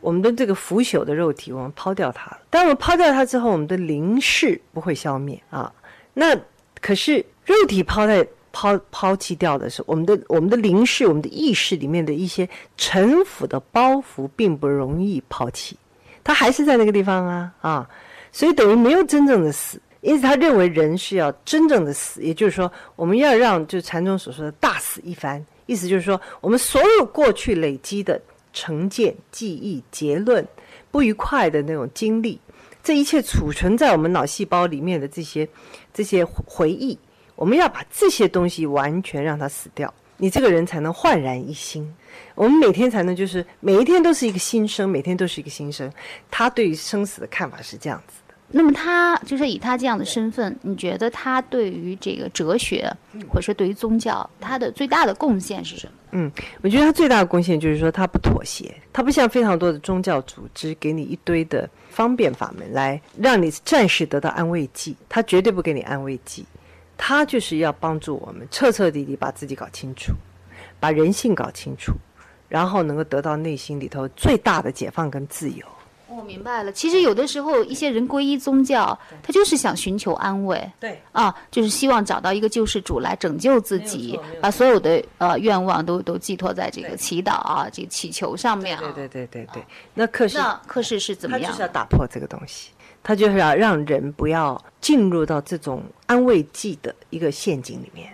[0.00, 2.38] 我们的这个腐朽的肉体，我们抛掉它了。
[2.48, 5.72] 当我们抛掉它之后，我们的灵视不会消灭啊。
[6.14, 6.36] 那
[6.80, 15.76] 可是肉体抛在抛抛弃掉的时候我们的我们的灵视，我们的意识里面的一些陈腐的包袱，并不容易抛弃，
[16.22, 17.90] 它还是在那个地方啊啊，
[18.30, 19.80] 所以等于没有真正的死。
[20.00, 28.18] 因此，他认为人是要真正的死，也就是说，我们要让就禅宗所说的大死一番，意思就是说，我们所有过去累积的
[28.54, 30.44] 成见、记忆、结论、
[30.90, 32.40] 不愉快的那种经历，
[32.82, 35.46] 这一切储存在我们脑细胞里面的这些
[35.92, 36.98] 这些回忆，
[37.36, 41.86] 我们要把这些东西完全让它死掉，你这个人才能焕然一新。
[42.34, 45.92] 我们每天才能就是每一天都是一个新生，每天都是一个新生。
[46.30, 48.14] 他对于生死的看法是这样子。
[48.50, 52.90] 那么他就是以他这样的身份，你觉得他对于这个哲学，
[53.28, 55.92] 或者说对于宗教，他的最大的贡献是什么？
[56.12, 56.32] 嗯，
[56.62, 66.46] 我觉得他最大的贡献就是说他不妥协，他不像非常多的宗教组织给你一堆的方便法门来让你暂时得到安慰剂，他绝对不给你安慰剂，
[66.96, 70.14] 他就是要帮助我们彻彻底底把自己搞清楚，
[70.80, 71.92] 把人性搞清楚，
[72.48, 75.66] 然后能够得到内心里头最大的解放跟自由。
[76.18, 88.92] 我明白了，其实有的时候一些人皈依宗教，他就是想寻求安慰对，啊，就是希望找到一个救世主来拯救自己把所有的呃愿望都都寄托在这个祈祷啊、这个祈求上面啊。
[88.94, 89.62] 对对对对对。
[89.94, 91.62] 那可是那可是是怎么样他就是？
[91.62, 92.70] 要打破这个东西，
[93.02, 98.12] 他就是要让人不要进入到这种安慰剂的一个陷阱里面，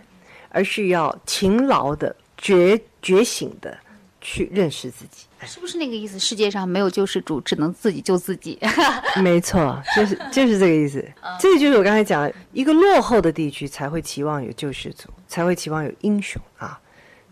[0.50, 3.76] 而是要勤劳的、觉觉醒的
[4.24, 5.26] 去认识自己。
[5.46, 6.18] 是不是那个意思？
[6.18, 8.58] 世界上没有救世主，只能自己救自己。
[9.22, 11.06] 没错，就是 就是这个意思。
[11.38, 16.80] 这个就是我刚才讲的，一个落后的地区才会期望有救世主，才会期望有英雄啊。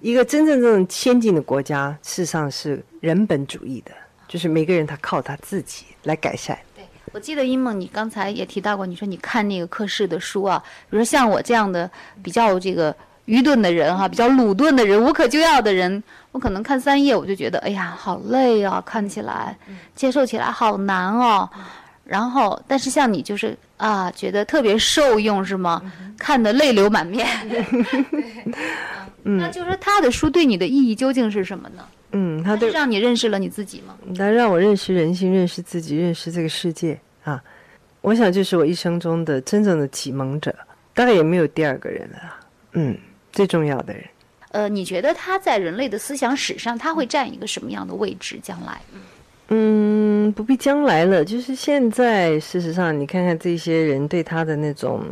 [0.01, 3.93] 一个真正这种先进的国家，事实上是人本主义的，
[4.28, 6.59] 就是每个人他靠他自己来改善。
[6.74, 11.90] 对，我记得一梦，你刚才也提到过，你说你看那个科氏的书啊，比如说像我这样的
[12.22, 12.95] 比较这个
[13.26, 16.03] 愚钝的人哈、比较鲁钝的人、无可救药的人，
[16.33, 19.57] 我可能看三页我就觉得，哎呀，好累啊，看起来
[19.95, 21.49] 接受起来好难哦。
[22.05, 25.80] 然后，但是像你就是啊，觉得特别受用是吗？
[26.18, 27.26] 看得泪流满面。
[29.24, 31.85] 嗯，那就是说他的书对你的意义究竟是什么呢？
[32.11, 33.97] 嗯，他对他是让你认识了你自己吗？
[34.16, 37.43] 来让我认识人性，认识自己，认识这个世界啊！
[38.01, 40.53] 我想这是我一生中的真正的启蒙者，
[40.93, 42.18] 大概也没有第二个人了。
[42.72, 42.99] 嗯，
[43.30, 44.05] 最重要的人。
[44.53, 48.38] 呃，你觉得他在人类的思想史上，他会占一个什么样的位置？
[48.42, 48.80] 将来？
[49.48, 52.40] 嗯，不必将来了，就是现在。
[52.40, 55.03] 事实上，你看看这些人对他的那种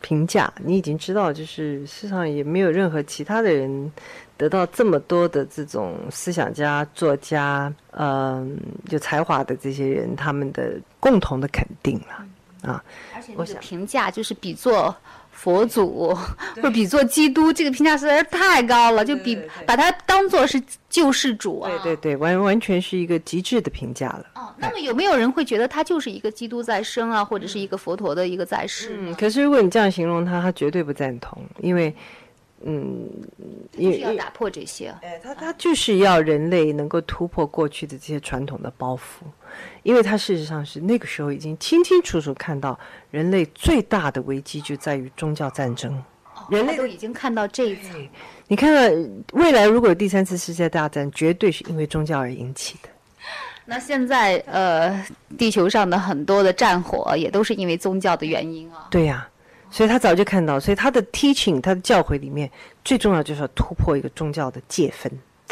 [0.00, 3.92] 评价，你已经知道，就是世上也没有任何其他的人
[4.38, 8.58] 得到这么多的这种思想家、作家，嗯、
[8.88, 12.82] 有才华的这些人，他们的共同的肯定了啊。
[13.14, 14.94] 而且那个我想评价就是比作
[15.36, 16.12] 佛祖
[16.56, 21.70] 或者比作基督，这个评价实在是太高了，就比把他当做是救世主啊。
[21.70, 24.24] 对对对，完完全是一个极致的评价了。
[24.34, 31.94] 哦，那么有没有人会觉得他就是一个基督在生啊，或者是一个佛陀的一个在世嗯，可是如果你这样形容他，他绝对不赞同，因为，嗯，
[32.64, 34.94] 因为就是要打破这些。
[35.02, 39.24] 哎，他他就是要人类能够突破过去的这些传统的包袱，
[39.82, 42.78] 因为他事实上是那个时候已经清清楚楚看到
[43.10, 46.02] 人类最大的危机就在于宗教战争。
[46.50, 48.08] 人类都已经看到这一层。
[48.46, 52.88] 你看看未来如果有第三次世界大战，绝对是因为宗教而引起的。
[53.64, 55.04] 那现在呃，
[55.36, 58.86] 地球上的很多的战火也都是因为宗教的原因啊。
[58.90, 59.28] 对呀、
[59.70, 62.50] 所以他早就看到，所以他的 teaching，他的教诲里面
[62.84, 65.10] 最重要就是要突破一个宗教的界分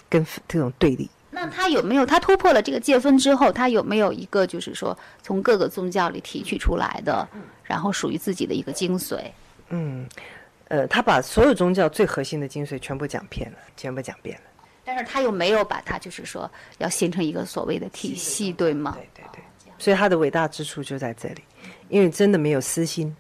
[0.08, 1.10] 跟这种对立。
[1.30, 7.28] 那他有没有他突破了这个界分之后，他有没有一个就是说从各个宗教里提取出来的，
[7.64, 9.20] 然后属于自己的一个精髓？
[9.70, 10.08] 嗯，
[10.68, 14.42] 呃，他把所有宗教最核心的精髓全部讲遍了，全部讲遍了。
[14.84, 16.48] 但是他又没有把它就是说
[16.78, 18.96] 要形成一个所谓的体系，对吗？
[18.96, 21.42] 对对对，所以他的伟大之处就在这里，
[21.88, 23.14] 因为真的没有私心。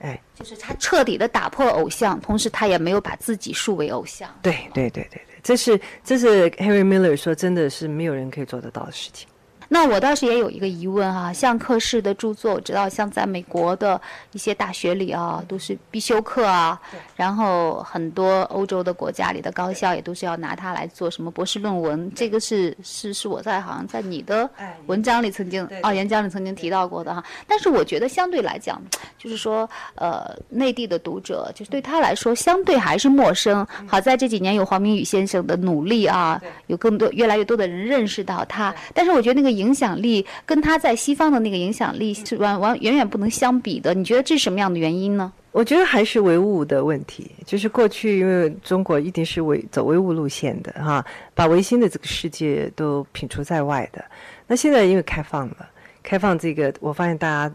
[0.00, 4.28] 哎，就是他彻底的打破偶像，同时他也没有把自己树为偶像。
[4.42, 9.28] 对对对对对这是这是 Harry Miller 说，真的是没有人可以做得到的事情。
[9.72, 14.00] 那我倒是也有一个疑问哈、像克氏的著作，我知道像在美国的
[14.32, 16.78] 一些大学里啊，都是必修课啊，
[17.14, 27.24] 然后很多欧洲的国家里的高校也都是要拿它来做什么博士论文，这个是是是我在好像在你的哎文章里曾经对哦演讲里曾经提到过的哈。
[27.46, 28.82] 但是我觉得相对来讲，
[29.16, 33.64] 就是说呃内地的读者，就是对他来说相对还是陌生。
[33.86, 43.94] 好在这几年有黄明宇先生的努力啊，有更多越来越多的人认识到他，但是我觉得那个影响力跟他在西方的那个影响力是完完远远不能相比的。
[43.94, 45.32] 你觉得这是什么样的原因呢？
[45.52, 51.04] 我觉得还是唯物的问题，就是过去因为中国一定是唯走唯物路线的哈，
[51.34, 54.04] 把唯心的这个世界都摒除在外的。
[54.46, 55.68] 那现在因为开放了，
[56.04, 57.52] 开放这个，我发现大家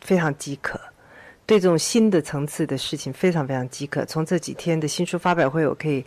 [0.00, 0.76] 非常饥渴，
[1.46, 4.04] 对这种新的层次的事情非常非常饥渴。
[4.06, 6.04] 从这几天的新书发表会，我可以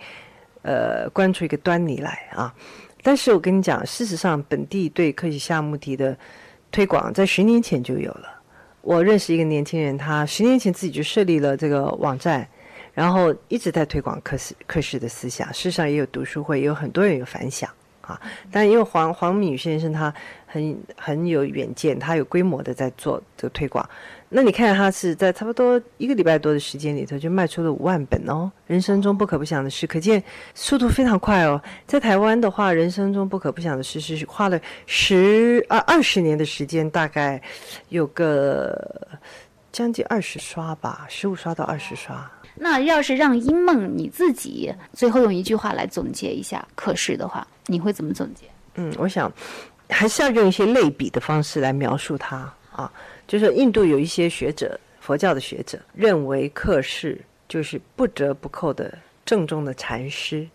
[0.62, 2.54] 呃观出一个端倪来啊。
[3.02, 6.18] 但是我跟你讲，事实上本地对科学项目题的
[6.72, 8.42] 推广在十年前就有了。
[8.82, 12.48] 我认识一个年轻人，他十年前自己就设立了这个网站，
[12.94, 15.48] 然后一直在推广科斯科氏的思想。
[15.54, 17.70] 事实上也有读书会，也有很多人有反响
[18.02, 18.20] 啊。
[18.52, 20.14] 但因为黄黄敏先生他
[20.48, 23.88] 很很有远见，他有规模的在做这个推广。
[24.32, 30.24] 那你看他是在差不多一个礼拜多的时间里头就卖出了五万本哦，人生中不可不想的事，可见
[30.54, 31.60] 速度非常快哦。
[31.88, 37.42] 在台湾的话，人生中不可不想的事是花了十二二十年的时间，大概
[37.90, 39.08] 有个
[39.72, 42.32] 将近二十刷吧，十五刷到二十刷。
[42.54, 48.46] 那要是让英梦你自己最后用一句话来总结一下可是的话，你会怎么总结？
[48.76, 49.32] 嗯，我想
[49.90, 52.92] 还是要用一些类比的方式来描述它啊。
[53.30, 58.92] 就是印度有一些学者，佛教的学者认为克氏就是不折不扣的
[59.24, 60.48] 正宗的禅师，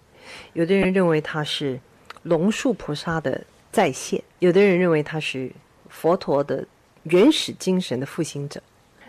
[0.55, 1.79] 有的人认为他是
[2.25, 5.49] 龙树菩萨的再现，有的人认为他是
[5.89, 6.67] 佛陀的
[7.05, 8.61] 原始精神的复兴者，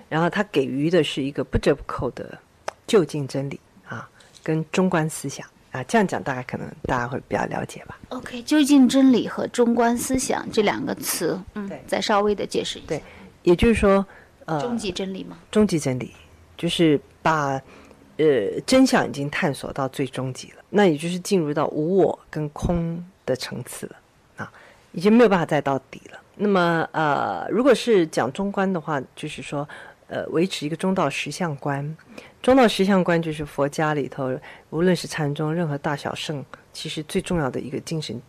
[0.10, 2.38] 然后他给予的是一个不折不扣的
[2.86, 4.08] 就近真理啊，
[4.44, 7.98] 跟中观思想啊，这样讲大概可能大家会比较了解吧。
[8.10, 12.90] OK，究竟真理和中观思想这两个词，嗯对，再稍微的解释一下。
[12.90, 13.02] 对
[13.46, 14.06] 也就是说，
[14.46, 15.38] 呃，终极真理吗？
[15.50, 16.12] 终极真理，
[16.58, 17.62] 就是把
[18.18, 23.96] 呃真相已经探索到最终极了，那也就是进入到无我跟空的层次了
[24.38, 24.52] 啊，
[24.92, 26.20] 已经没有办法再到底了。
[26.38, 29.68] 那么呃，如果是讲中观的话，就是说
[30.08, 31.96] 呃维持一个中道实相观，
[32.42, 34.38] 中道实相观就是佛家里头
[34.72, 36.44] 无论是禅宗任何大小圣，
[36.74, 38.20] 其实最重要的一个精神，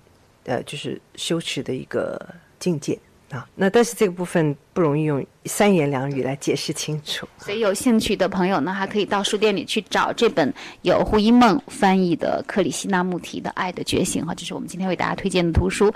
[0.44, 2.20] 呃，就是修持的一个
[2.58, 2.98] 境界。
[3.30, 7.26] 啊，那但是这个部分不容易用三言两语来解释清楚。
[7.38, 10.52] 所以有兴趣的朋友呢，还可以到书店里去找这本
[10.82, 15.92] 由胡一梦翻译的克里希那穆提的《爱的觉醒》哈，这是我们今天为大家推荐的图书。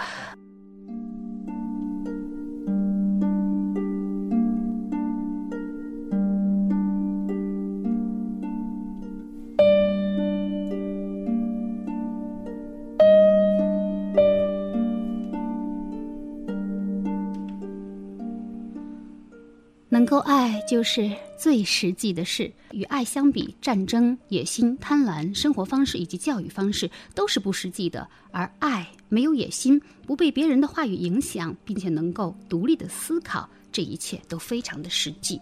[20.10, 21.08] 够爱就是
[21.38, 22.52] 最实际的事。
[22.72, 28.08] 与爱相比，战争、野心、贪婪、生活方式以及教育方式都是不实际的。
[28.32, 35.40] 而爱没有野心，不被别人的话语影响，并且能够独立的思考，这一切都非常的实际。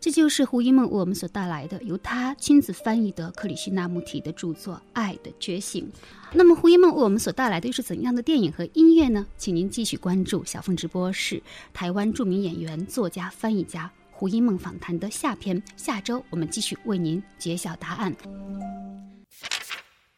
[0.00, 5.84] 这就是胡一梦为我们所带来的由他亲自翻译的克里希那穆提的著作《爱的觉醒》。
[6.32, 9.26] 那么，胡一梦为我们所带来的又是怎样的电影和音乐呢？
[9.36, 11.42] 请您继续关注小凤直播室，
[11.74, 15.62] 台湾著名演员、作家、翻译家胡一梦访谈的下篇。
[15.76, 18.16] 下周我们继续为您揭晓答案。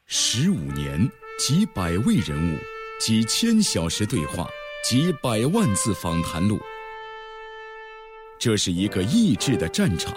[0.07, 1.11] 十五年，
[1.41, 2.59] 几百位人物，
[3.01, 4.47] 几千小时对话，
[4.89, 6.61] 几百万字访谈录。
[8.43, 10.13] 这是一个意志的战场，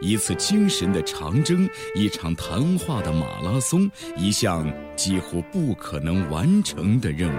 [0.00, 4.66] 一次精神的长征，一场谈话的马拉松，一项
[4.96, 7.38] 几乎不可能完成的任务。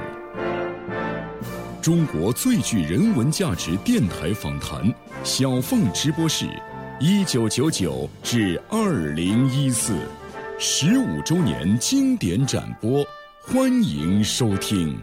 [1.81, 6.45] 中国最具人文价值电台访谈，小凤直播室，
[6.99, 9.95] 一九九九至二零一四，
[10.59, 13.03] 十五周年经典展播，
[13.41, 14.95] 欢迎收听。